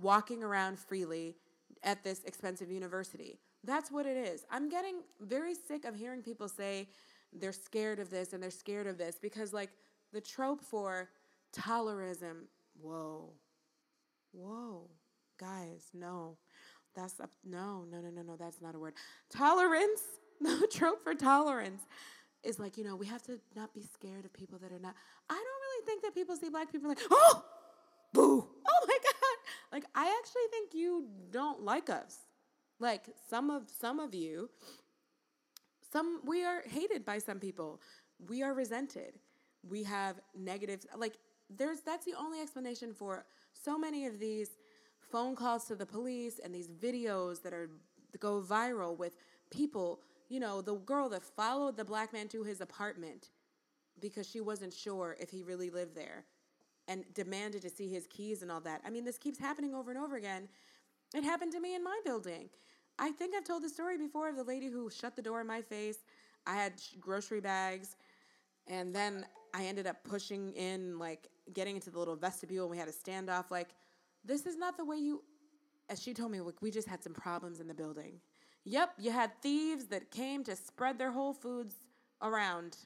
[0.00, 1.36] walking around freely
[1.82, 3.38] at this expensive university.
[3.64, 4.44] That's what it is.
[4.50, 6.88] I'm getting very sick of hearing people say
[7.34, 9.70] they're scared of this and they're scared of this because like
[10.12, 11.10] the trope for
[11.56, 12.44] tolerism,
[12.80, 13.32] whoa.
[14.32, 14.90] Whoa.
[15.38, 16.38] Guys, no.
[16.94, 18.36] That's a, no, no, no, no, no.
[18.36, 18.94] That's not a word.
[19.30, 20.00] Tolerance.
[20.40, 21.82] The trope for tolerance
[22.42, 24.94] is like you know we have to not be scared of people that are not.
[25.30, 27.44] I don't really think that people see black people like oh,
[28.12, 29.72] boo, oh my god.
[29.72, 32.18] Like I actually think you don't like us.
[32.78, 34.50] Like some of some of you,
[35.94, 37.80] some we are hated by some people.
[38.28, 39.12] We are resented.
[39.68, 41.14] We have negative Like
[41.48, 44.50] there's that's the only explanation for so many of these
[45.12, 47.70] phone calls to the police and these videos that are
[48.12, 49.14] that go viral with
[49.50, 53.30] people, you know, the girl that followed the black man to his apartment
[54.00, 56.24] because she wasn't sure if he really lived there
[56.88, 58.80] and demanded to see his keys and all that.
[58.84, 60.48] I mean, this keeps happening over and over again.
[61.14, 62.50] It happened to me in my building.
[62.98, 65.46] I think I've told the story before of the lady who shut the door in
[65.46, 65.98] my face.
[66.46, 67.96] I had grocery bags,
[68.66, 72.78] and then I ended up pushing in, like getting into the little vestibule, and we
[72.78, 73.50] had a standoff.
[73.50, 73.74] Like,
[74.24, 75.22] this is not the way you,
[75.88, 78.20] as she told me, we just had some problems in the building.
[78.64, 81.74] Yep, you had thieves that came to spread their Whole Foods
[82.22, 82.76] around.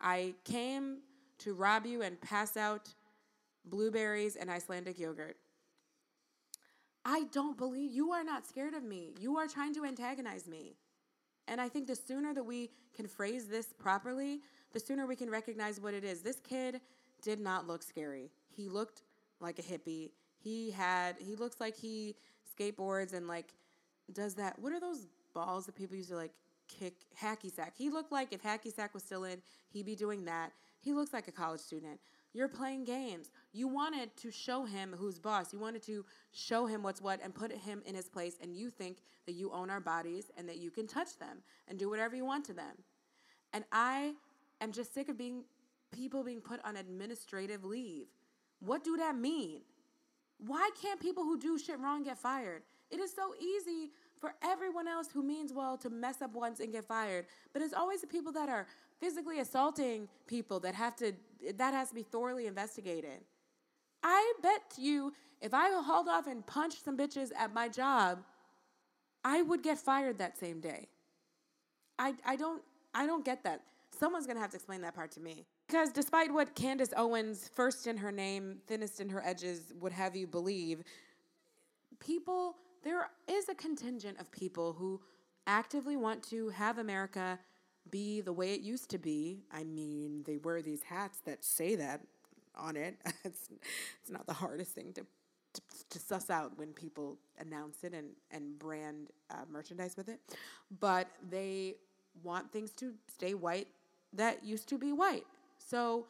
[0.00, 0.98] I came
[1.38, 2.88] to rob you and pass out
[3.64, 5.36] blueberries and Icelandic yogurt.
[7.04, 9.14] I don't believe you are not scared of me.
[9.20, 10.76] You are trying to antagonize me.
[11.46, 14.40] And I think the sooner that we can phrase this properly,
[14.72, 16.22] the sooner we can recognize what it is.
[16.22, 16.80] This kid
[17.22, 18.30] did not look scary.
[18.48, 19.02] He looked
[19.40, 20.10] like a hippie.
[20.38, 22.16] He had he looks like he
[22.58, 23.52] skateboards and like
[24.12, 24.58] does that.
[24.58, 26.32] What are those balls that people used to like
[26.68, 27.74] kick hacky sack?
[27.76, 30.52] He looked like if hacky sack was still in, he'd be doing that.
[30.80, 32.00] He looks like a college student.
[32.34, 33.30] You're playing games.
[33.52, 35.52] You wanted to show him who's boss.
[35.52, 38.36] You wanted to show him what's what and put him in his place.
[38.42, 41.78] And you think that you own our bodies and that you can touch them and
[41.78, 42.76] do whatever you want to them.
[43.52, 44.14] And I
[44.60, 45.44] am just sick of being
[45.92, 48.06] people being put on administrative leave.
[48.58, 49.60] What do that mean?
[50.38, 52.62] Why can't people who do shit wrong get fired?
[52.90, 56.72] It is so easy for everyone else who means well to mess up once and
[56.72, 58.66] get fired, but it's always the people that are
[59.00, 61.12] physically assaulting people that have to
[61.56, 63.20] that has to be thoroughly investigated.
[64.02, 68.22] I bet you if I hauled off and punched some bitches at my job,
[69.24, 70.88] I would get fired that same day.
[71.98, 72.62] I I don't
[72.94, 73.62] I don't get that.
[73.90, 75.46] Someone's gonna have to explain that part to me.
[75.66, 80.14] Because despite what Candace Owens, first in her name, thinnest in her edges, would have
[80.14, 80.82] you believe,
[82.00, 85.00] people, there is a contingent of people who
[85.46, 87.38] actively want to have America
[87.90, 89.42] be the way it used to be.
[89.52, 92.00] I mean, they wear these hats that say that
[92.56, 92.96] on it.
[93.24, 93.48] it's,
[94.00, 95.06] it's not the hardest thing to,
[95.54, 95.60] to,
[95.90, 100.20] to suss out when people announce it and, and brand uh, merchandise with it.
[100.80, 101.74] But they
[102.22, 103.68] want things to stay white
[104.12, 105.26] that used to be white.
[105.58, 106.06] So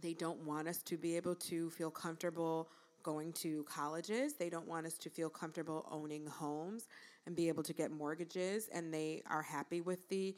[0.00, 2.68] they don't want us to be able to feel comfortable
[3.02, 4.34] going to colleges.
[4.34, 6.88] They don't want us to feel comfortable owning homes
[7.26, 8.68] and be able to get mortgages.
[8.72, 10.34] And they are happy with the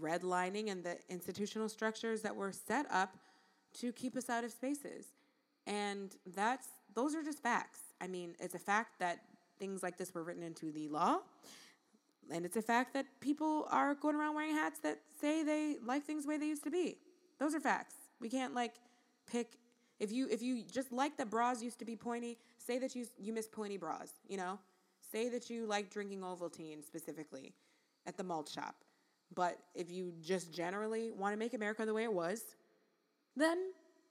[0.00, 3.16] redlining and the institutional structures that were set up
[3.80, 5.06] to keep us out of spaces.
[5.66, 7.80] And that's those are just facts.
[8.00, 9.20] I mean, it's a fact that
[9.58, 11.18] things like this were written into the law.
[12.30, 16.04] And it's a fact that people are going around wearing hats that say they like
[16.04, 16.98] things the way they used to be.
[17.38, 17.94] Those are facts.
[18.20, 18.74] We can't like
[19.30, 19.58] pick
[19.98, 23.06] if you if you just like that bras used to be pointy, say that you
[23.18, 24.58] you miss pointy bras, you know?
[25.12, 27.52] Say that you like drinking Ovaltine specifically
[28.06, 28.76] at the malt shop.
[29.34, 32.42] But if you just generally want to make America the way it was,
[33.36, 33.58] then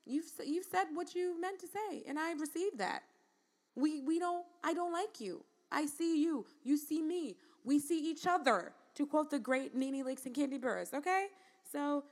[0.06, 3.04] you've you've said what you meant to say, and I've received that.
[3.76, 4.46] We we don't.
[4.64, 5.44] I don't like you.
[5.72, 6.46] I see you.
[6.64, 7.38] You see me.
[7.64, 8.74] We see each other.
[8.96, 10.94] To quote the great Nene Leakes and Kandi Burruss.
[10.94, 11.28] Okay,
[11.72, 12.04] so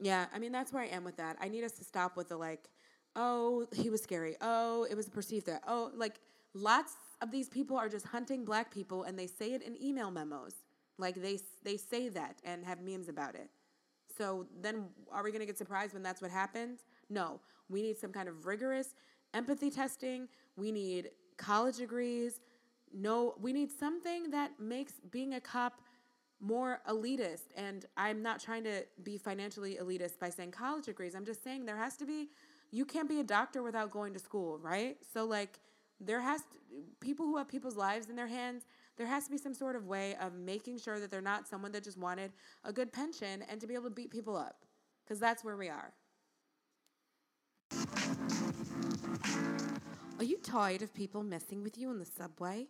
[0.00, 1.36] yeah, I mean that's where I am with that.
[1.40, 2.68] I need us to stop with the like,
[3.14, 4.36] oh, he was scary.
[4.40, 5.62] Oh, it was perceived threat.
[5.66, 6.20] Oh, like
[6.54, 10.10] lots of these people are just hunting black people, and they say it in email
[10.10, 10.54] memos.
[10.98, 13.50] Like they they say that and have memes about it.
[14.16, 16.80] So then are we going to get surprised when that's what happens?
[17.10, 17.40] No.
[17.68, 18.94] We need some kind of rigorous
[19.34, 20.28] empathy testing.
[20.56, 22.40] We need college degrees.
[22.94, 25.82] No, we need something that makes being a cop
[26.40, 27.48] more elitist.
[27.56, 31.14] And I'm not trying to be financially elitist by saying college degrees.
[31.14, 32.30] I'm just saying there has to be
[32.70, 34.96] you can't be a doctor without going to school, right?
[35.12, 35.60] So like
[36.00, 36.58] there has to,
[37.00, 38.64] people who have people's lives in their hands
[38.96, 41.72] there has to be some sort of way of making sure that they're not someone
[41.72, 42.32] that just wanted
[42.64, 44.64] a good pension and to be able to beat people up
[45.04, 45.92] because that's where we are.
[50.18, 52.68] Are you tired of people messing with you in the subway?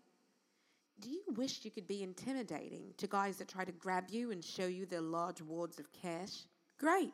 [0.98, 4.44] Do you wish you could be intimidating to guys that try to grab you and
[4.44, 6.44] show you their large wads of cash?
[6.78, 7.12] Great.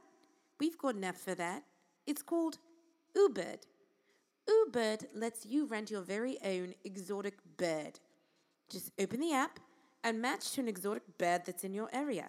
[0.59, 1.65] We've got app for that.
[2.07, 2.59] It's called
[3.17, 3.67] Ubird.
[4.49, 8.01] Ubird lets you rent your very own exotic bird.
[8.71, 9.61] Just open the app
[10.03, 12.29] and match to an exotic bird that's in your area.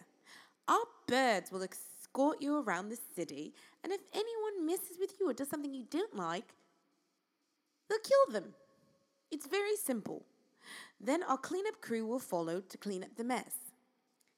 [0.67, 3.53] Our birds will escort you around the city,
[3.83, 6.53] and if anyone messes with you or does something you don't like,
[7.89, 8.53] they'll kill them.
[9.31, 10.23] It's very simple.
[11.01, 13.55] Then our cleanup crew will follow to clean up the mess.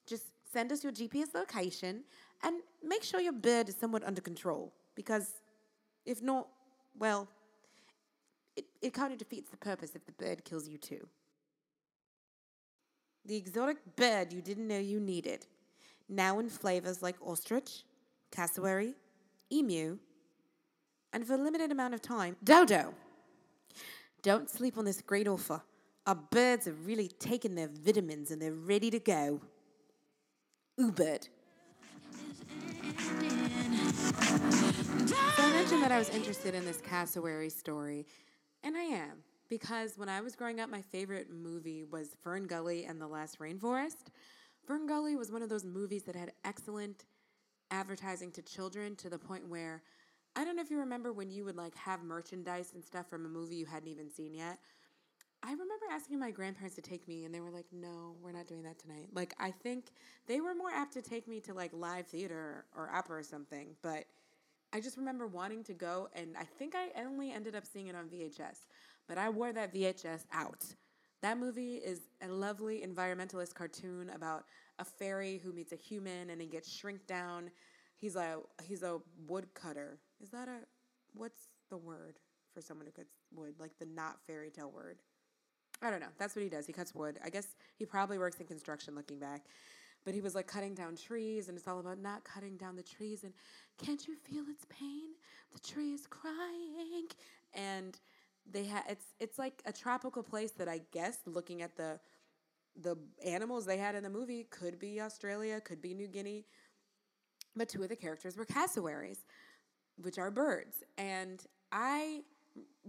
[0.08, 2.04] Just send us your GPS location
[2.44, 5.42] and make sure your bird is somewhat under control because
[6.06, 6.48] if not,
[6.98, 7.28] well,
[8.56, 11.08] it, it kind of defeats the purpose if the bird kills you too.
[13.26, 15.46] The exotic bird you didn't know you needed.
[16.08, 17.84] Now in flavors like ostrich,
[18.32, 18.94] cassowary,
[19.52, 19.98] emu,
[21.12, 22.94] and for a limited amount of time, dodo.
[24.22, 25.62] Don't sleep on this great offer.
[26.06, 29.42] Our birds have really taken their vitamins and they're ready to go.
[30.80, 31.30] Ubird.
[35.08, 38.06] So I mentioned that I was interested in this cassowary story,
[38.66, 42.86] and I am because when I was growing up, my favorite movie was Fern Gully
[42.86, 44.08] and the Last Rainforest.
[44.66, 47.06] Fern Gully was one of those movies that had excellent
[47.70, 49.84] advertising to children to the point where
[50.36, 53.26] I don't know if you remember when you would like have merchandise and stuff from
[53.26, 54.58] a movie you hadn't even seen yet.
[55.44, 58.48] I remember asking my grandparents to take me, and they were like, "No, we're not
[58.48, 59.92] doing that tonight." Like, I think
[60.26, 63.76] they were more apt to take me to like live theater or opera or something,
[63.84, 64.06] but
[64.74, 67.96] I just remember wanting to go, and I think I only ended up seeing it
[67.96, 68.66] on VHS.
[69.08, 70.66] But I wore that VHS out.
[71.22, 74.46] That movie is a lovely environmentalist cartoon about
[74.80, 77.50] a fairy who meets a human and he gets shrink down.
[77.96, 79.98] He's a he's a woodcutter.
[80.22, 80.60] Is that a
[81.16, 82.20] what's the word
[82.54, 83.56] for someone who cuts wood?
[83.60, 85.00] Like the not fairy tale word.
[85.82, 86.14] I don't know.
[86.18, 86.68] That's what he does.
[86.68, 87.20] He cuts wood.
[87.24, 89.46] I guess he probably works in construction looking back.
[90.06, 92.84] But he was like cutting down trees, and it's all about not cutting down the
[92.84, 93.24] trees.
[93.24, 93.34] And
[93.84, 95.10] can't you feel its pain?
[95.52, 97.08] The tree is crying.
[97.54, 98.00] And
[98.50, 102.00] they had it's it's like a tropical place that I guess looking at the
[102.80, 106.46] the animals they had in the movie could be Australia, could be New Guinea.
[107.56, 109.26] But two of the characters were cassowaries,
[109.98, 110.84] which are birds.
[110.98, 111.42] And
[111.72, 112.24] I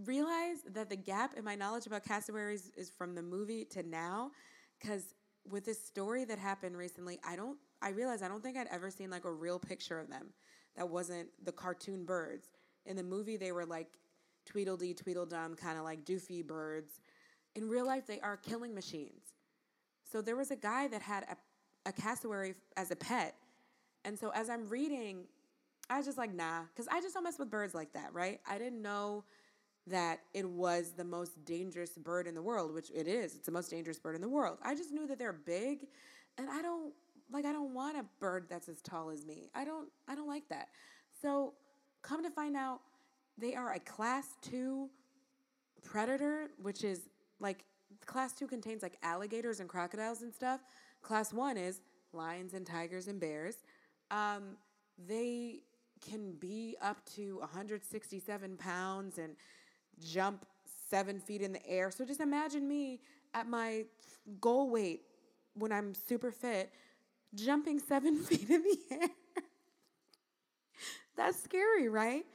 [0.05, 4.31] realized that the gap in my knowledge about cassowaries is from the movie to now
[4.79, 5.15] because
[5.49, 8.89] with this story that happened recently i don't i realized i don't think i'd ever
[8.89, 10.27] seen like a real picture of them
[10.77, 12.47] that wasn't the cartoon birds.
[12.85, 13.87] In the movie they were like
[14.45, 17.01] tweedledee tweedledum kind of like doofy birds.
[17.55, 19.33] In real life they are killing machines.
[20.09, 23.35] So there was a guy that had a, a cassowary as a pet.
[24.05, 25.25] And so as i'm reading
[25.89, 28.39] i was just like nah because i just don't mess with birds like that right?
[28.47, 29.25] I didn't know
[29.87, 33.35] that it was the most dangerous bird in the world, which it is.
[33.35, 34.57] It's the most dangerous bird in the world.
[34.61, 35.87] I just knew that they're big
[36.37, 36.93] and I don't
[37.31, 39.49] like I don't want a bird that's as tall as me.
[39.55, 40.69] I don't I don't like that.
[41.21, 41.53] So,
[42.03, 42.81] come to find out
[43.37, 44.89] they are a class 2
[45.83, 47.09] predator, which is
[47.39, 47.63] like
[48.05, 50.61] class 2 contains like alligators and crocodiles and stuff.
[51.01, 51.81] Class 1 is
[52.13, 53.55] lions and tigers and bears.
[54.11, 54.57] Um,
[55.07, 55.61] they
[56.07, 59.35] can be up to 167 pounds and
[60.03, 60.45] jump
[60.89, 61.91] seven feet in the air.
[61.91, 63.01] So just imagine me
[63.33, 63.85] at my
[64.39, 65.01] goal weight
[65.53, 66.71] when I'm super fit,
[67.35, 69.09] jumping seven feet in the air.
[71.15, 72.25] that's scary, right?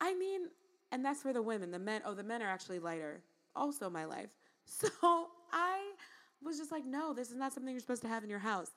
[0.00, 0.48] I mean,
[0.92, 1.70] and that's for the women.
[1.70, 3.22] The men, oh, the men are actually lighter.
[3.54, 4.28] Also, my life.
[4.70, 5.80] So I
[6.42, 8.72] was just like, no, this is not something you're supposed to have in your house.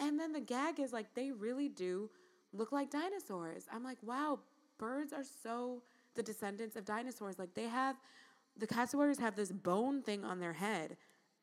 [0.00, 2.10] And then the gag is like, they really do
[2.52, 3.66] look like dinosaurs.
[3.72, 4.40] I'm like, wow,
[4.78, 5.82] birds are so
[6.18, 7.38] the descendants of dinosaurs.
[7.38, 7.96] Like they have
[8.58, 10.96] the cassowaries have this bone thing on their head.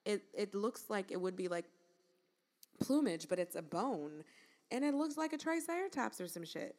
[0.05, 1.65] It it looks like it would be like
[2.80, 4.23] plumage, but it's a bone.
[4.71, 6.76] And it looks like a triceratops or some shit.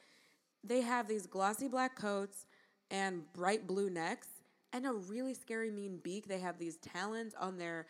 [0.62, 2.44] They have these glossy black coats
[2.90, 4.28] and bright blue necks
[4.74, 6.28] and a really scary mean beak.
[6.28, 7.86] They have these talons on their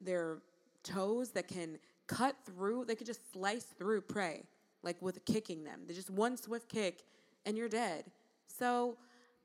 [0.00, 0.38] their
[0.82, 1.78] toes that can
[2.08, 4.42] cut through, they could just slice through prey,
[4.82, 5.82] like with kicking them.
[5.86, 7.04] They just one swift kick
[7.46, 8.04] and you're dead.
[8.46, 8.96] So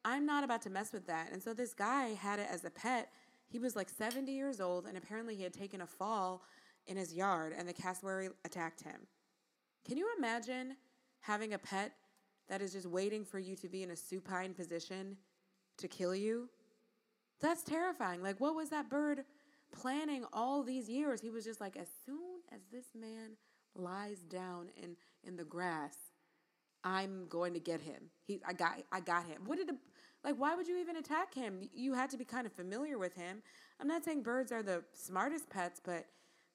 [0.06, 1.32] I'm not about to mess with that.
[1.32, 3.12] And so this guy had it as a pet.
[3.48, 6.44] He was like 70 years old, and apparently he had taken a fall
[6.88, 9.08] in his yard, and the cassowary attacked him.
[9.86, 10.76] Can you imagine
[11.22, 11.94] having a pet
[12.48, 15.18] that is just waiting for you to be in a supine position
[15.78, 16.50] to kill you?
[17.42, 18.22] That's terrifying.
[18.22, 19.24] Like, what was that bird
[19.72, 21.22] planning all these years?
[21.22, 23.38] He was just like, as soon as this man
[23.76, 25.96] lies down in, in the grass,
[26.84, 28.10] I'm going to get him.
[28.26, 29.42] He, I got, I got him.
[29.46, 29.78] What did the,
[30.24, 30.36] like?
[30.36, 31.68] Why would you even attack him?
[31.74, 33.42] You had to be kind of familiar with him.
[33.80, 36.06] I'm not saying birds are the smartest pets, but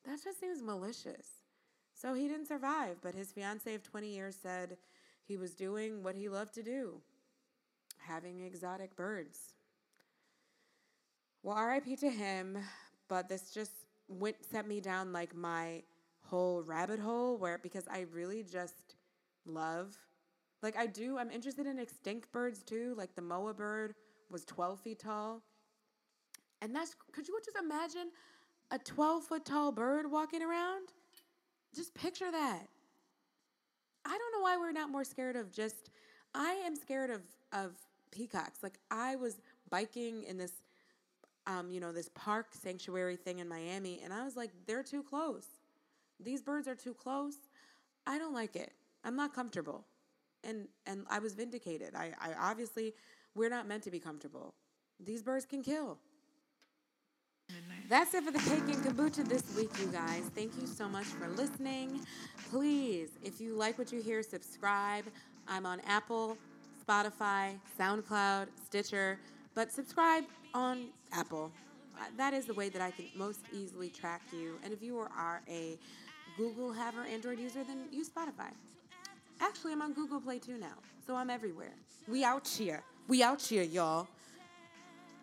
[0.04, 1.26] that just seems malicious.
[1.94, 4.76] So he didn't survive, but his fiance of 20 years said
[5.24, 7.00] he was doing what he loved to do,
[7.98, 9.54] having exotic birds.
[11.42, 12.58] Well, RIP to him,
[13.08, 13.72] but this just
[14.08, 15.82] went set me down like my
[16.22, 18.96] whole rabbit hole where because I really just
[19.46, 19.94] love
[20.64, 22.94] like I do, I'm interested in extinct birds too.
[22.96, 23.94] Like the moa bird
[24.30, 25.42] was 12 feet tall.
[26.62, 28.10] And that's, could you just imagine
[28.70, 30.88] a 12 foot tall bird walking around?
[31.76, 32.62] Just picture that.
[34.06, 35.90] I don't know why we're not more scared of just,
[36.34, 37.20] I am scared of,
[37.52, 37.72] of
[38.10, 38.62] peacocks.
[38.62, 39.36] Like I was
[39.68, 40.52] biking in this,
[41.46, 45.02] um, you know, this park sanctuary thing in Miami, and I was like, they're too
[45.02, 45.44] close.
[46.18, 47.34] These birds are too close.
[48.06, 48.72] I don't like it.
[49.04, 49.84] I'm not comfortable
[50.46, 51.94] and and I was vindicated.
[51.94, 52.94] I, I obviously
[53.34, 54.54] we're not meant to be comfortable.
[55.00, 55.98] These birds can kill.
[57.88, 60.30] That's it for the cake and kombucha this week, you guys.
[60.34, 62.00] Thank you so much for listening.
[62.50, 65.04] Please, if you like what you hear, subscribe.
[65.46, 66.38] I'm on Apple,
[66.86, 69.18] Spotify, SoundCloud, Stitcher,
[69.54, 71.52] but subscribe on Apple.
[71.98, 74.58] Uh, that is the way that I can most easily track you.
[74.64, 75.78] And if you are a
[76.38, 78.50] Google have or Android user, then use Spotify.
[79.40, 81.74] Actually, I'm on Google Play too now, so I'm everywhere.
[82.08, 82.82] We out here.
[83.08, 84.08] We out here, y'all.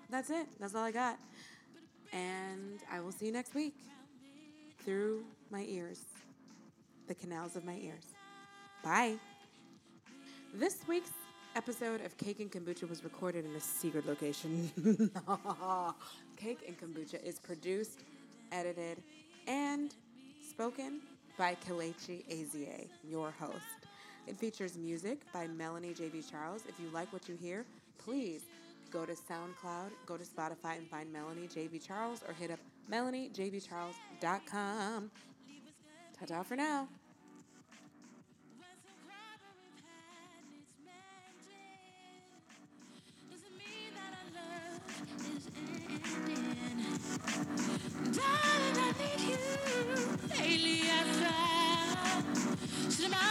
[0.09, 0.47] That's it.
[0.59, 1.17] That's all I got.
[2.11, 3.75] And I will see you next week
[4.83, 6.01] through my ears,
[7.07, 8.05] the canals of my ears.
[8.83, 9.15] Bye.
[10.53, 11.11] This week's
[11.55, 14.69] episode of Cake and Kombucha was recorded in a secret location.
[16.37, 18.01] Cake and Kombucha is produced,
[18.51, 19.01] edited,
[19.47, 19.93] and
[20.49, 20.99] spoken
[21.37, 23.80] by Kalechi Azie, your host.
[24.27, 26.23] It features music by Melanie J.B.
[26.29, 26.63] Charles.
[26.67, 27.65] If you like what you hear,
[27.97, 28.43] please
[28.91, 31.79] go to SoundCloud, go to Spotify, and find Melanie J.B.
[31.79, 32.59] Charles or hit up
[32.91, 35.11] melaniejbcharles.com.
[36.19, 36.87] Ta ta for now.
[48.13, 49.37] Darling, I need you.
[51.23, 51.60] I.
[52.99, 53.21] Now.